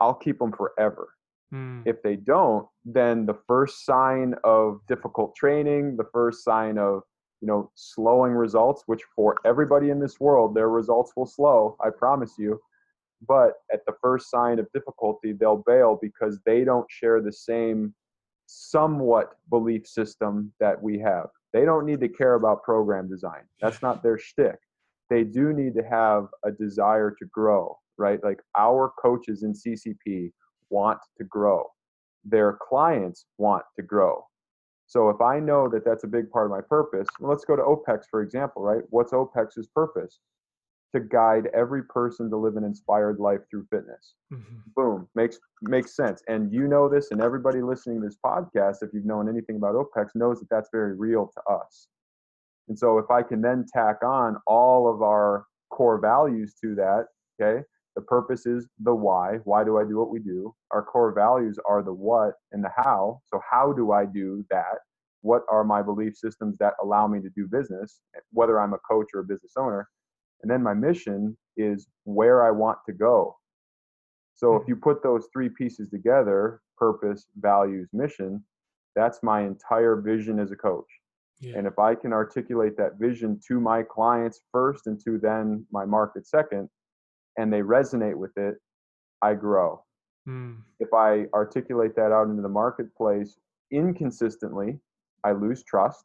[0.00, 1.08] I'll keep them forever.
[1.52, 1.82] Mm.
[1.86, 7.02] If they don't, then the first sign of difficult training, the first sign of
[7.44, 11.90] you know slowing results which for everybody in this world their results will slow i
[11.90, 12.58] promise you
[13.28, 17.94] but at the first sign of difficulty they'll bail because they don't share the same
[18.54, 21.26] somewhat belief system that we have.
[21.52, 23.42] They don't need to care about program design.
[23.60, 24.58] That's not their shtick.
[25.10, 28.22] They do need to have a desire to grow right?
[28.22, 30.32] Like our coaches in ccp
[30.70, 31.66] want to grow.
[32.24, 34.24] Their clients want to grow.
[34.86, 37.56] So if I know that that's a big part of my purpose, well, let's go
[37.56, 38.82] to OPEX for example, right?
[38.90, 40.20] What's OPEX's purpose?
[40.94, 44.14] To guide every person to live an inspired life through fitness.
[44.32, 44.58] Mm-hmm.
[44.76, 46.22] Boom, makes makes sense.
[46.28, 49.74] And you know this, and everybody listening to this podcast, if you've known anything about
[49.74, 51.88] OPEX, knows that that's very real to us.
[52.68, 57.06] And so if I can then tack on all of our core values to that,
[57.40, 57.62] okay,
[57.96, 59.38] the purpose is the why.
[59.44, 60.54] Why do I do what we do?
[60.70, 63.20] Our core values are the what and the how.
[63.32, 64.78] So, how do I do that?
[65.22, 69.08] What are my belief systems that allow me to do business, whether I'm a coach
[69.14, 69.88] or a business owner?
[70.44, 73.34] And then my mission is where I want to go.
[74.34, 78.44] So, if you put those three pieces together purpose, values, mission
[78.94, 80.86] that's my entire vision as a coach.
[81.40, 81.58] Yeah.
[81.58, 85.84] And if I can articulate that vision to my clients first and to then my
[85.84, 86.68] market second,
[87.36, 88.54] and they resonate with it,
[89.20, 89.82] I grow.
[90.28, 90.58] Mm.
[90.78, 93.36] If I articulate that out into the marketplace
[93.72, 94.78] inconsistently,
[95.24, 96.04] I lose trust.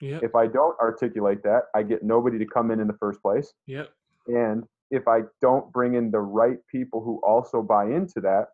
[0.00, 0.20] Yeah.
[0.22, 3.52] If I don't articulate that, I get nobody to come in in the first place.
[3.66, 3.84] Yeah.
[4.26, 8.46] And if I don't bring in the right people who also buy into that,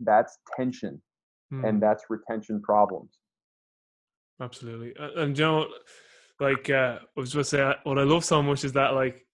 [0.00, 1.00] that's tension
[1.52, 1.66] Mm.
[1.66, 3.10] and that's retention problems.
[4.40, 4.94] Absolutely.
[4.98, 5.68] And, and you know,
[6.40, 9.26] like uh, I was just say, what I love so much is that like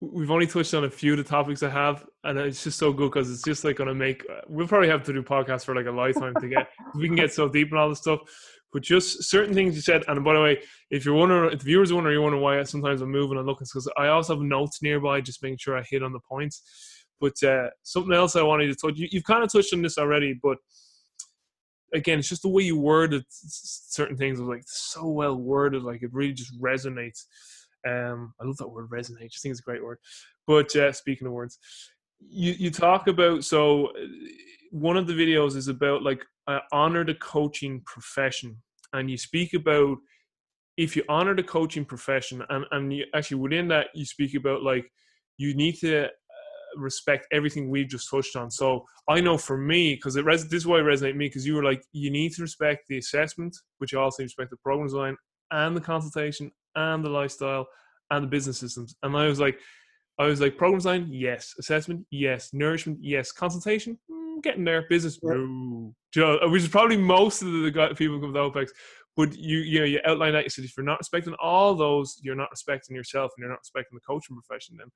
[0.00, 2.92] we've only touched on a few of the topics I have, and it's just so
[2.92, 4.24] good because it's just like going to make.
[4.30, 6.68] Uh, we'll probably have to do podcasts for like a lifetime to get.
[6.94, 8.20] we can get so deep in all this stuff,
[8.72, 10.04] but just certain things you said.
[10.08, 13.02] And by the way, if you're wondering, if viewers are wondering, you're wondering why sometimes
[13.02, 16.02] I'm moving and looking, because I also have notes nearby, just making sure I hit
[16.02, 16.62] on the points.
[17.20, 18.96] But uh, something else I wanted to touch.
[18.96, 20.58] You, you've kind of touched on this already, but
[21.92, 26.02] again, it's just the way you worded certain things was like so well worded, like
[26.02, 27.24] it really just resonates.
[27.86, 29.24] Um, I love that word resonate.
[29.24, 29.98] I just think it's a great word.
[30.46, 31.58] But uh, speaking of words,
[32.20, 33.92] you you talk about so
[34.70, 38.56] one of the videos is about like uh, honor the coaching profession,
[38.92, 39.98] and you speak about
[40.76, 44.62] if you honor the coaching profession, and and you, actually within that you speak about
[44.62, 44.90] like
[45.36, 46.08] you need to uh,
[46.76, 48.50] respect everything we've just touched on.
[48.50, 51.26] So I know for me, because it res- this is why it resonated with me,
[51.26, 54.56] because you were like, you need to respect the assessment, which you also respect the
[54.58, 55.16] program design
[55.50, 57.66] and the consultation and the lifestyle
[58.10, 58.94] and the business systems.
[59.02, 59.58] And I was like,
[60.18, 61.54] I was like, program design, yes.
[61.58, 62.50] Assessment, yes.
[62.52, 63.32] Nourishment, yes.
[63.32, 63.98] Consultation,
[64.40, 64.86] getting there.
[64.88, 65.94] Business, no.
[66.16, 68.70] Uh, which is probably most of the people who come to OPEX.
[69.16, 70.44] But you, you know, you outline that.
[70.44, 73.60] You said if you're not respecting all those, you're not respecting yourself, and you're not
[73.60, 74.76] respecting the coaching profession.
[74.78, 74.88] Then,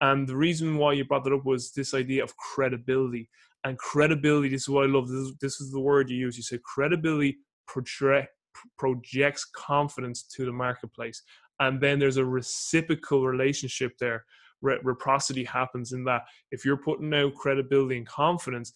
[0.00, 3.28] and the reason why you brought that up was this idea of credibility.
[3.64, 5.08] And credibility, this is what I love.
[5.08, 6.36] This is, this is the word you use.
[6.36, 7.38] You say credibility
[7.68, 8.30] project,
[8.78, 11.22] projects confidence to the marketplace,
[11.60, 14.24] and then there's a reciprocal relationship there
[14.62, 18.72] reciprocity happens in that if you're putting out credibility and confidence,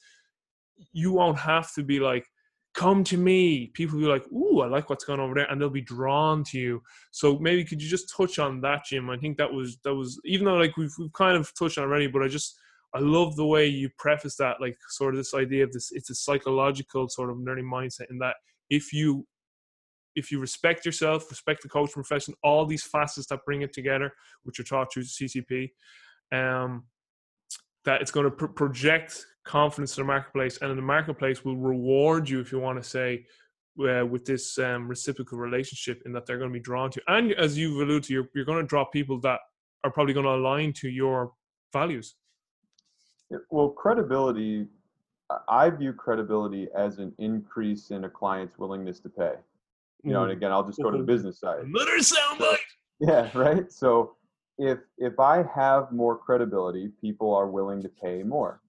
[0.92, 2.26] you won't have to be like,
[2.74, 3.68] come to me.
[3.74, 5.80] People will be like, ooh, I like what's going on over there, and they'll be
[5.80, 6.82] drawn to you.
[7.10, 9.08] So maybe could you just touch on that, Jim?
[9.10, 11.84] I think that was that was even though like we've we've kind of touched on
[11.84, 12.56] already, but I just
[12.94, 15.90] I love the way you preface that, like sort of this idea of this.
[15.92, 18.36] It's a psychological sort of learning mindset in that
[18.70, 19.26] if you
[20.16, 24.12] if you respect yourself, respect the coaching profession, all these facets that bring it together,
[24.42, 25.70] which are taught through CCP,
[26.32, 26.84] um,
[27.84, 31.56] that it's going to pr- project confidence in the marketplace, and in the marketplace will
[31.56, 33.24] reward you if you want to say
[33.78, 37.00] uh, with this um, reciprocal relationship, in that they're going to be drawn to.
[37.06, 39.40] And as you've alluded to, you're, you're going to draw people that
[39.84, 41.32] are probably going to align to your
[41.72, 42.16] values.
[43.50, 44.66] Well, credibility,
[45.48, 49.34] I view credibility as an increase in a client's willingness to pay
[50.02, 50.36] you know, and mm.
[50.36, 51.60] again, I'll just go to the business side.
[51.60, 52.58] Another soundbite.
[52.98, 53.70] Yeah, right.
[53.70, 54.16] So
[54.56, 58.62] if if I have more credibility, people are willing to pay more.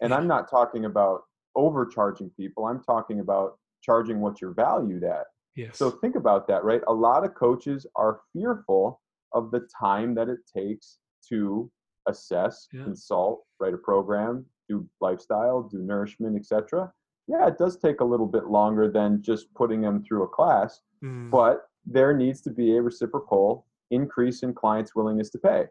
[0.00, 1.24] And I'm not talking about
[1.54, 2.64] overcharging people.
[2.64, 5.26] I'm talking about charging what you're valued at.
[5.54, 5.76] Yes.
[5.76, 6.80] So think about that, right?
[6.88, 9.02] A lot of coaches are fearful
[9.34, 10.96] of the time that it takes
[11.28, 11.70] to
[12.08, 12.84] assess, yeah.
[12.84, 16.90] consult, write a program, do lifestyle, do nourishment, etc
[17.26, 20.80] yeah, it does take a little bit longer than just putting them through a class,
[21.02, 21.30] mm.
[21.30, 25.64] but there needs to be a reciprocal increase in clients' willingness to pay.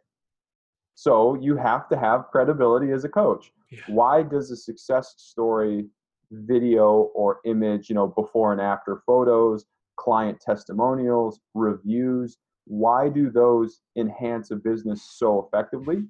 [0.96, 3.52] So you have to have credibility as a coach.
[3.72, 3.80] Yeah.
[3.88, 5.88] Why does a success story
[6.32, 9.66] video or image, you know, before and after photos,
[9.98, 16.04] client testimonials, reviews, why do those enhance a business so effectively?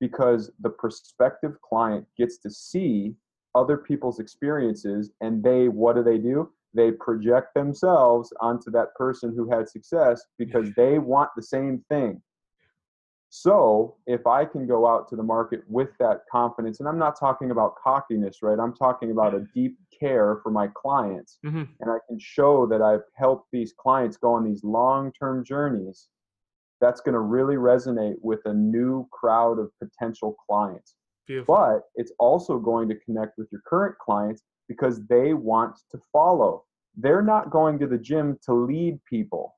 [0.00, 3.14] Because the prospective client gets to see
[3.54, 6.50] other people's experiences and they what do they do?
[6.74, 12.22] They project themselves onto that person who had success because they want the same thing.
[13.34, 17.18] So if i can go out to the market with that confidence and i'm not
[17.18, 18.58] talking about cockiness right?
[18.58, 21.62] I'm talking about a deep care for my clients mm-hmm.
[21.80, 26.08] and i can show that i've helped these clients go on these long-term journeys
[26.82, 30.96] that's going to really resonate with a new crowd of potential clients
[31.26, 31.54] Beautiful.
[31.54, 36.64] But it's also going to connect with your current clients because they want to follow.
[36.96, 39.54] They're not going to the gym to lead people.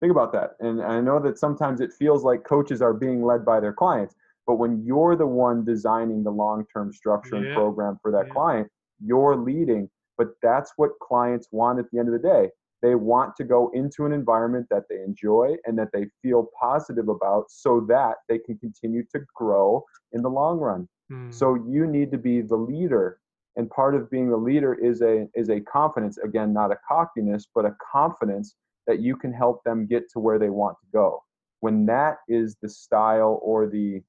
[0.00, 0.52] Think about that.
[0.60, 4.14] And I know that sometimes it feels like coaches are being led by their clients,
[4.46, 7.46] but when you're the one designing the long term structure yeah.
[7.46, 8.32] and program for that yeah.
[8.32, 8.68] client,
[9.00, 9.88] you're leading.
[10.18, 12.50] But that's what clients want at the end of the day.
[12.82, 17.08] They want to go into an environment that they enjoy and that they feel positive
[17.08, 20.88] about so that they can continue to grow in the long run.
[21.10, 21.32] Mm.
[21.32, 23.20] So you need to be the leader.
[23.56, 27.46] And part of being the leader is a is a confidence, again, not a cockiness,
[27.54, 28.56] but a confidence
[28.86, 31.22] that you can help them get to where they want to go.
[31.60, 34.02] When that is the style or the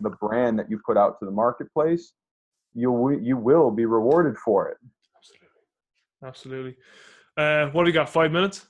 [0.00, 2.12] the brand that you put out to the marketplace,
[2.74, 4.76] you you will be rewarded for it.
[5.16, 5.48] Absolutely.
[6.22, 6.76] Absolutely.
[7.36, 8.08] Uh, what do you got?
[8.08, 8.66] Five minutes?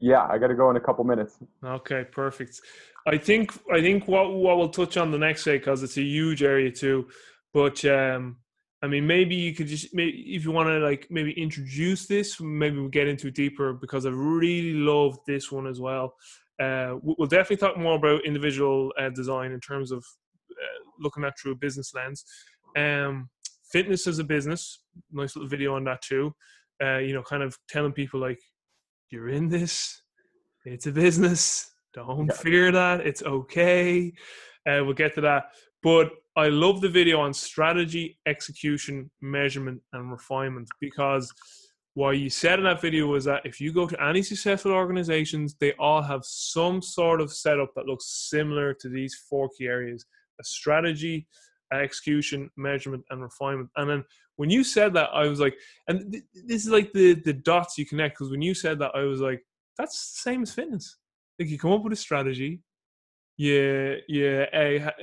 [0.00, 1.38] Yeah, I got to go in a couple minutes.
[1.64, 2.60] Okay, perfect.
[3.06, 6.02] I think I think what what we'll touch on the next day because it's a
[6.02, 7.08] huge area too.
[7.52, 8.38] But um,
[8.82, 12.40] I mean, maybe you could just maybe if you want to like maybe introduce this,
[12.40, 16.14] maybe we'll get into it deeper because I really love this one as well.
[16.60, 19.98] Uh, we'll definitely talk more about individual uh, design in terms of
[20.50, 22.24] uh, looking at through a business lens.
[22.76, 23.28] Um,
[23.70, 24.80] fitness as a business,
[25.12, 26.34] nice little video on that too
[26.82, 28.40] uh, you know, kind of telling people like,
[29.10, 30.00] you're in this,
[30.64, 32.36] it's a business, don't yeah.
[32.36, 34.12] fear that, it's okay.
[34.66, 35.44] Uh, we'll get to that.
[35.82, 41.32] But I love the video on strategy, execution, measurement, and refinement because
[41.92, 45.54] what you said in that video was that if you go to any successful organizations,
[45.60, 50.04] they all have some sort of setup that looks similar to these four key areas
[50.40, 51.26] a strategy,
[51.82, 53.70] execution, measurement, and refinement.
[53.76, 54.04] And then
[54.36, 55.54] when you said that, I was like,
[55.88, 58.92] and th- this is like the the dots you connect because when you said that,
[58.94, 59.42] I was like,
[59.78, 60.96] that's the same as fitness.
[61.38, 62.62] Like you come up with a strategy,
[63.36, 64.46] you you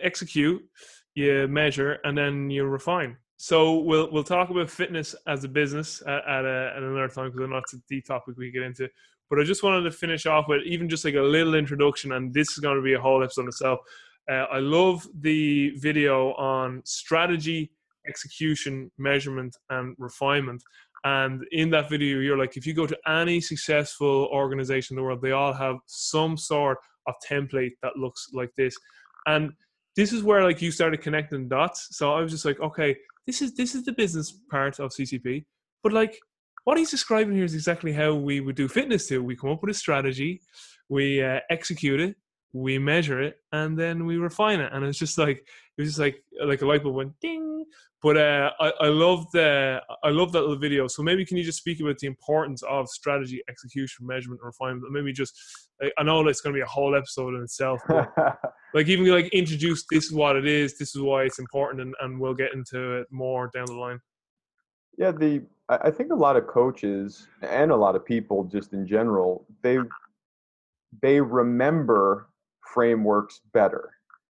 [0.02, 0.62] execute,
[1.16, 3.18] you measure, and then you refine.
[3.38, 7.32] So we'll we'll talk about fitness as a business at, at, a, at another time
[7.32, 8.88] because I know it's a deep topic we get into.
[9.30, 12.34] But I just wanted to finish off with even just like a little introduction, and
[12.34, 13.80] this is going to be a whole episode itself.
[14.30, 17.72] Uh, I love the video on strategy,
[18.08, 20.64] execution, measurement, and refinement.
[21.04, 25.04] And in that video, you're like, if you go to any successful organization in the
[25.04, 28.76] world, they all have some sort of template that looks like this.
[29.26, 29.52] And
[29.96, 31.88] this is where like you started connecting dots.
[31.92, 32.96] So I was just like, okay,
[33.28, 35.46] this is this is the business part of CCP,
[35.84, 36.20] but like
[36.64, 39.24] what he's describing here is exactly how we would do fitness too.
[39.24, 40.42] We come up with a strategy,
[40.90, 42.16] we uh, execute it,
[42.54, 44.72] we measure it, and then we refine it.
[44.74, 47.66] And it's just like it was just like like a light bulb went ding.
[48.04, 50.88] But uh, I, I love the I love that little video.
[50.88, 54.92] So maybe can you just speak about the importance of strategy, execution, measurement, and refinement?
[54.92, 55.38] Maybe just
[55.98, 57.80] I know it's going to be a whole episode in itself.
[58.74, 61.96] like even like introduce this is what it is, this is why it's important, and,
[62.02, 64.00] and we'll get into it more down the line.
[64.98, 68.86] Yeah, the I think a lot of coaches and a lot of people just in
[68.86, 69.78] general they
[71.02, 72.28] they remember
[72.74, 73.92] frameworks better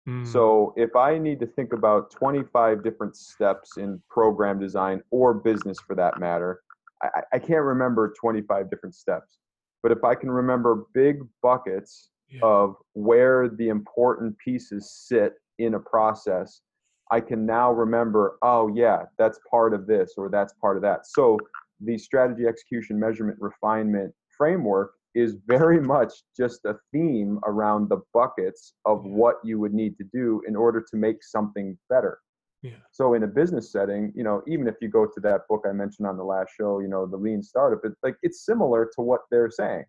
[0.08, 0.26] Mm.
[0.26, 5.78] So if I need to think about 25 different steps in program design or business
[5.78, 6.62] for that matter,
[7.02, 9.38] I, I can't remember 25 different steps.
[9.82, 12.40] But if I can remember big buckets yeah.
[12.42, 16.62] of where the important pieces sit in a process,
[17.10, 21.06] I can now remember, oh, yeah, that's part of this or that's part of that.
[21.06, 21.38] So
[21.80, 28.74] the strategy, execution, measurement, refinement framework is very much just a theme around the buckets
[28.84, 32.18] of what you would need to do in order to make something better.
[32.62, 32.72] Yeah.
[32.90, 35.72] So in a business setting, you know, even if you go to that book I
[35.72, 39.02] mentioned on the last show, you know, the lean startup, it's like it's similar to
[39.02, 39.84] what they're saying.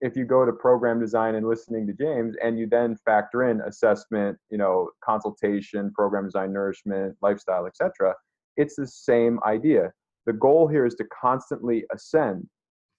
[0.00, 3.60] If you go to program design and listening to James and you then factor in
[3.62, 8.14] assessment, you know, consultation, program design, nourishment, lifestyle, etc.,
[8.56, 9.92] it's the same idea.
[10.26, 12.48] The goal here is to constantly ascend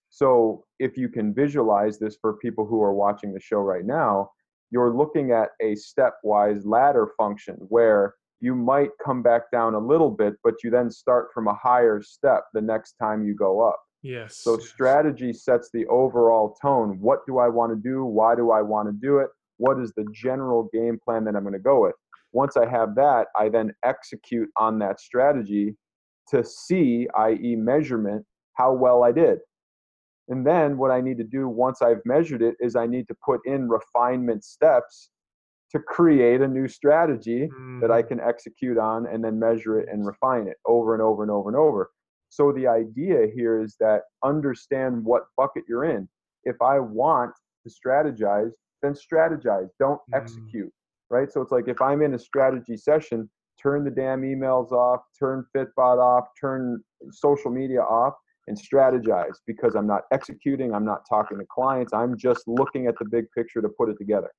[0.10, 4.32] so if you can visualize this for people who are watching the show right now,
[4.72, 10.12] you're looking at a stepwise ladder function where you might come back down a little
[10.12, 13.80] bit, but you then start from a higher step the next time you go up.
[14.02, 14.38] Yes.
[14.38, 16.98] So strategy sets the overall tone.
[17.02, 18.06] What do I want to do?
[18.06, 19.28] Why do I want to do it?
[19.58, 21.96] What is the general game plan that I'm going to go with?
[22.32, 25.76] Once I have that, I then execute on that strategy
[26.30, 29.40] to see, i.e., measurement, how well I did.
[30.30, 33.16] And then what I need to do once I've measured it is I need to
[33.26, 35.10] put in refinement steps
[35.72, 37.82] to create a new strategy mm.
[37.82, 38.08] that I mm.
[38.08, 41.50] can execute on and then measure it and refine it over and over and over
[41.50, 41.90] and over.
[42.30, 46.08] So the idea here is that understand what bucket you're in.
[46.44, 47.32] If I want
[47.68, 48.52] to strategize,
[48.82, 50.16] then strategize, don't mm.
[50.16, 50.72] execute,
[51.10, 51.32] right?
[51.32, 53.30] So it's like if I'm in a strategy session,
[53.62, 58.14] turn the damn emails off, turn Fitbot off, turn social media off,
[58.50, 62.96] and strategize because I'm not executing, I'm not talking to clients, I'm just looking at
[63.00, 64.32] the big picture to put it together.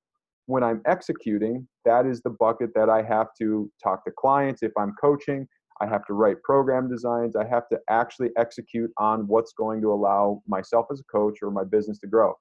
[0.47, 4.63] When I'm executing, that is the bucket that I have to talk to clients.
[4.65, 5.47] If I'm coaching,
[5.81, 7.37] I have to write program designs.
[7.37, 11.53] I have to actually execute on what's going to allow myself as a coach or
[11.53, 12.35] my business to grow.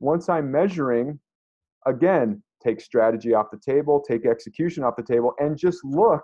[0.00, 1.20] Once I'm measuring,
[1.86, 6.22] again, take strategy off the table, take execution off the table, and just look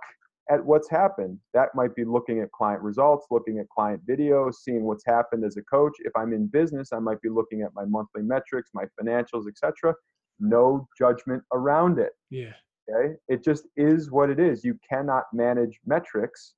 [0.51, 1.39] at what's happened.
[1.53, 5.57] That might be looking at client results, looking at client videos, seeing what's happened as
[5.57, 5.93] a coach.
[6.01, 9.95] If I'm in business, I might be looking at my monthly metrics, my financials, etc.
[10.41, 12.13] No judgment around it.
[12.31, 12.53] Yeah.
[12.91, 13.15] Okay?
[13.29, 14.65] It just is what it is.
[14.65, 16.55] You cannot manage metrics.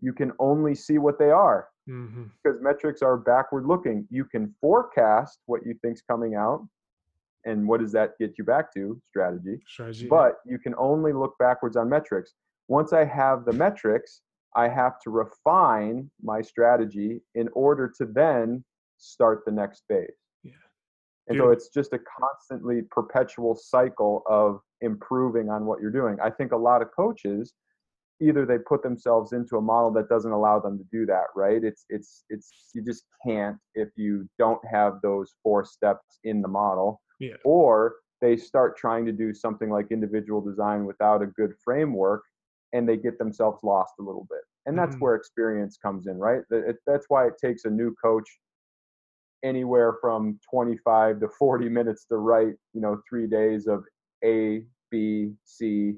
[0.00, 1.68] You can only see what they are.
[1.88, 2.24] Mm-hmm.
[2.42, 4.06] Because metrics are backward looking.
[4.10, 6.66] You can forecast what you think's coming out.
[7.44, 9.00] And what does that get you back to?
[9.08, 9.58] Strategy.
[9.66, 10.06] Strategy.
[10.06, 12.34] But you can only look backwards on metrics
[12.68, 14.20] once I have the metrics,
[14.56, 18.64] I have to refine my strategy in order to then
[18.98, 20.08] start the next phase.
[20.42, 20.52] Yeah.
[21.28, 26.16] And so it's just a constantly perpetual cycle of improving on what you're doing.
[26.22, 27.54] I think a lot of coaches
[28.20, 31.62] either they put themselves into a model that doesn't allow them to do that, right?
[31.62, 36.48] It's it's it's you just can't if you don't have those four steps in the
[36.48, 37.00] model.
[37.20, 37.34] Yeah.
[37.44, 42.22] Or they start trying to do something like individual design without a good framework
[42.72, 44.40] and they get themselves lost a little bit.
[44.66, 45.04] And that's mm-hmm.
[45.04, 46.42] where experience comes in, right?
[46.86, 48.28] that's why it takes a new coach
[49.42, 53.84] anywhere from 25 to 40 minutes to write, you know, three days of
[54.24, 55.94] A, B, C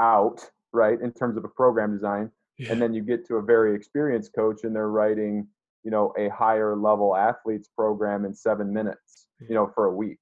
[0.00, 1.00] out, right?
[1.00, 2.30] In terms of a program design.
[2.58, 2.72] Yeah.
[2.72, 5.46] And then you get to a very experienced coach and they're writing,
[5.82, 10.18] you know, a higher level athletes program in seven minutes, you know, for a week.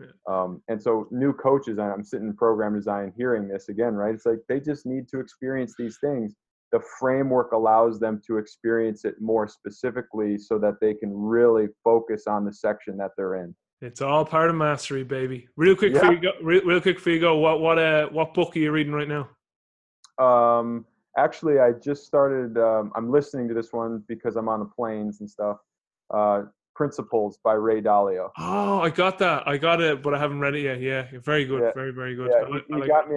[0.00, 0.06] Yeah.
[0.26, 4.14] Um, and so new coaches, and I'm sitting in program design hearing this again, right?
[4.14, 6.34] It's like they just need to experience these things.
[6.72, 12.26] The framework allows them to experience it more specifically so that they can really focus
[12.26, 13.54] on the section that they're in.
[13.82, 15.48] It's all part of mastery, baby.
[15.56, 16.00] Real quick Yeah.
[16.00, 16.32] for you go.
[16.42, 17.38] Real, real quick for you go.
[17.38, 19.28] What what uh what book are you reading right now?
[20.18, 20.84] Um,
[21.16, 22.58] actually, I just started.
[22.58, 25.56] Um, I'm listening to this one because I'm on the planes and stuff.
[26.12, 26.42] Uh,
[26.84, 28.30] Principles by Ray Dalio.
[28.38, 29.46] Oh, I got that.
[29.46, 30.80] I got it, but I haven't read it yet.
[30.80, 31.60] Yeah, very good.
[31.62, 31.72] Yeah.
[31.74, 32.30] Very very good.
[32.32, 33.16] Yeah, I he, like- I he like got me.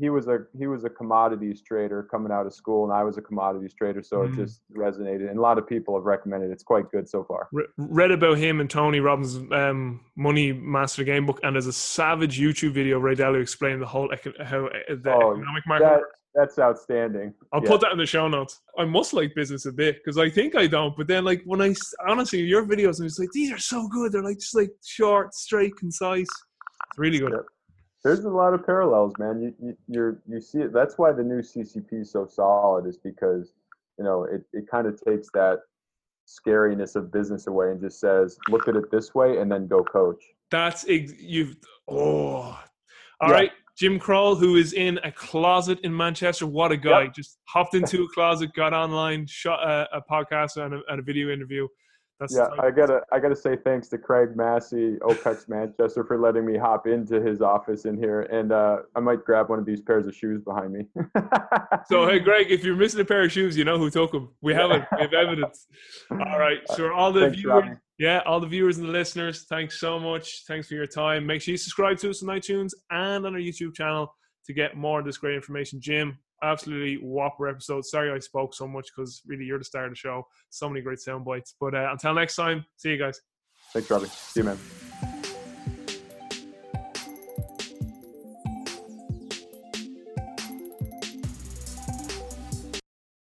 [0.00, 3.18] He was a he was a commodities trader coming out of school, and I was
[3.18, 4.32] a commodities trader, so Mm.
[4.32, 5.28] it just resonated.
[5.28, 6.48] And a lot of people have recommended.
[6.48, 6.52] it.
[6.54, 7.46] It's quite good so far.
[7.52, 11.72] Re- read about him and Tony Robbins' um, Money Master Game book, and there's a
[11.74, 15.84] savage YouTube video Ray Dalio explaining the whole eco- how uh, the Oh, economic market
[15.84, 16.18] That works.
[16.34, 17.32] That's outstanding.
[17.52, 17.70] I'll Yeah.
[17.70, 18.60] put that in the show notes.
[18.78, 21.60] I must like business a bit because I think I don't, but then like when
[21.62, 21.74] I
[22.06, 24.12] honestly your videos, I'm just like these are so good.
[24.12, 26.22] They're like just like short, straight, concise.
[26.22, 27.32] It's really good.
[27.32, 27.38] Yeah.
[28.02, 29.40] There's a lot of parallels, man.
[29.40, 30.72] You, you you're you see it.
[30.72, 33.54] That's why the new CCP is so solid, is because
[33.98, 35.60] you know it, it kind of takes that
[36.26, 39.82] scariness of business away and just says, look at it this way, and then go
[39.84, 40.22] coach.
[40.50, 41.56] That's ex- you've
[41.88, 42.58] oh,
[43.20, 43.52] all right.
[43.76, 47.08] Jim Crowell, who is in a closet in Manchester, what a guy!
[47.08, 51.02] Just hopped into a closet, got online, shot a, a podcast and a, and a
[51.02, 51.66] video interview.
[52.20, 56.46] That's Yeah, I gotta I gotta say thanks to Craig Massey, OPEX Manchester, for letting
[56.46, 59.80] me hop into his office in here, and uh, I might grab one of these
[59.80, 60.86] pairs of shoes behind me.
[61.86, 64.30] So hey, Greg, if you're missing a pair of shoes, you know who took them.
[64.40, 64.84] We have it.
[64.92, 65.66] We have evidence.
[66.10, 66.58] All right.
[66.74, 67.76] So all the Thanks, viewers.
[67.98, 70.44] Yeah, all the viewers and the listeners, thanks so much.
[70.46, 71.26] Thanks for your time.
[71.26, 74.12] Make sure you subscribe to us on iTunes and on our YouTube channel
[74.46, 75.80] to get more of this great information.
[75.80, 77.84] Jim, absolutely whopper episode.
[77.84, 80.24] Sorry I spoke so much because really you're the star of the show.
[80.50, 81.54] So many great sound bites.
[81.60, 83.20] But uh, until next time, see you guys.
[83.72, 84.06] Thanks, Robbie.
[84.08, 85.23] See you, man.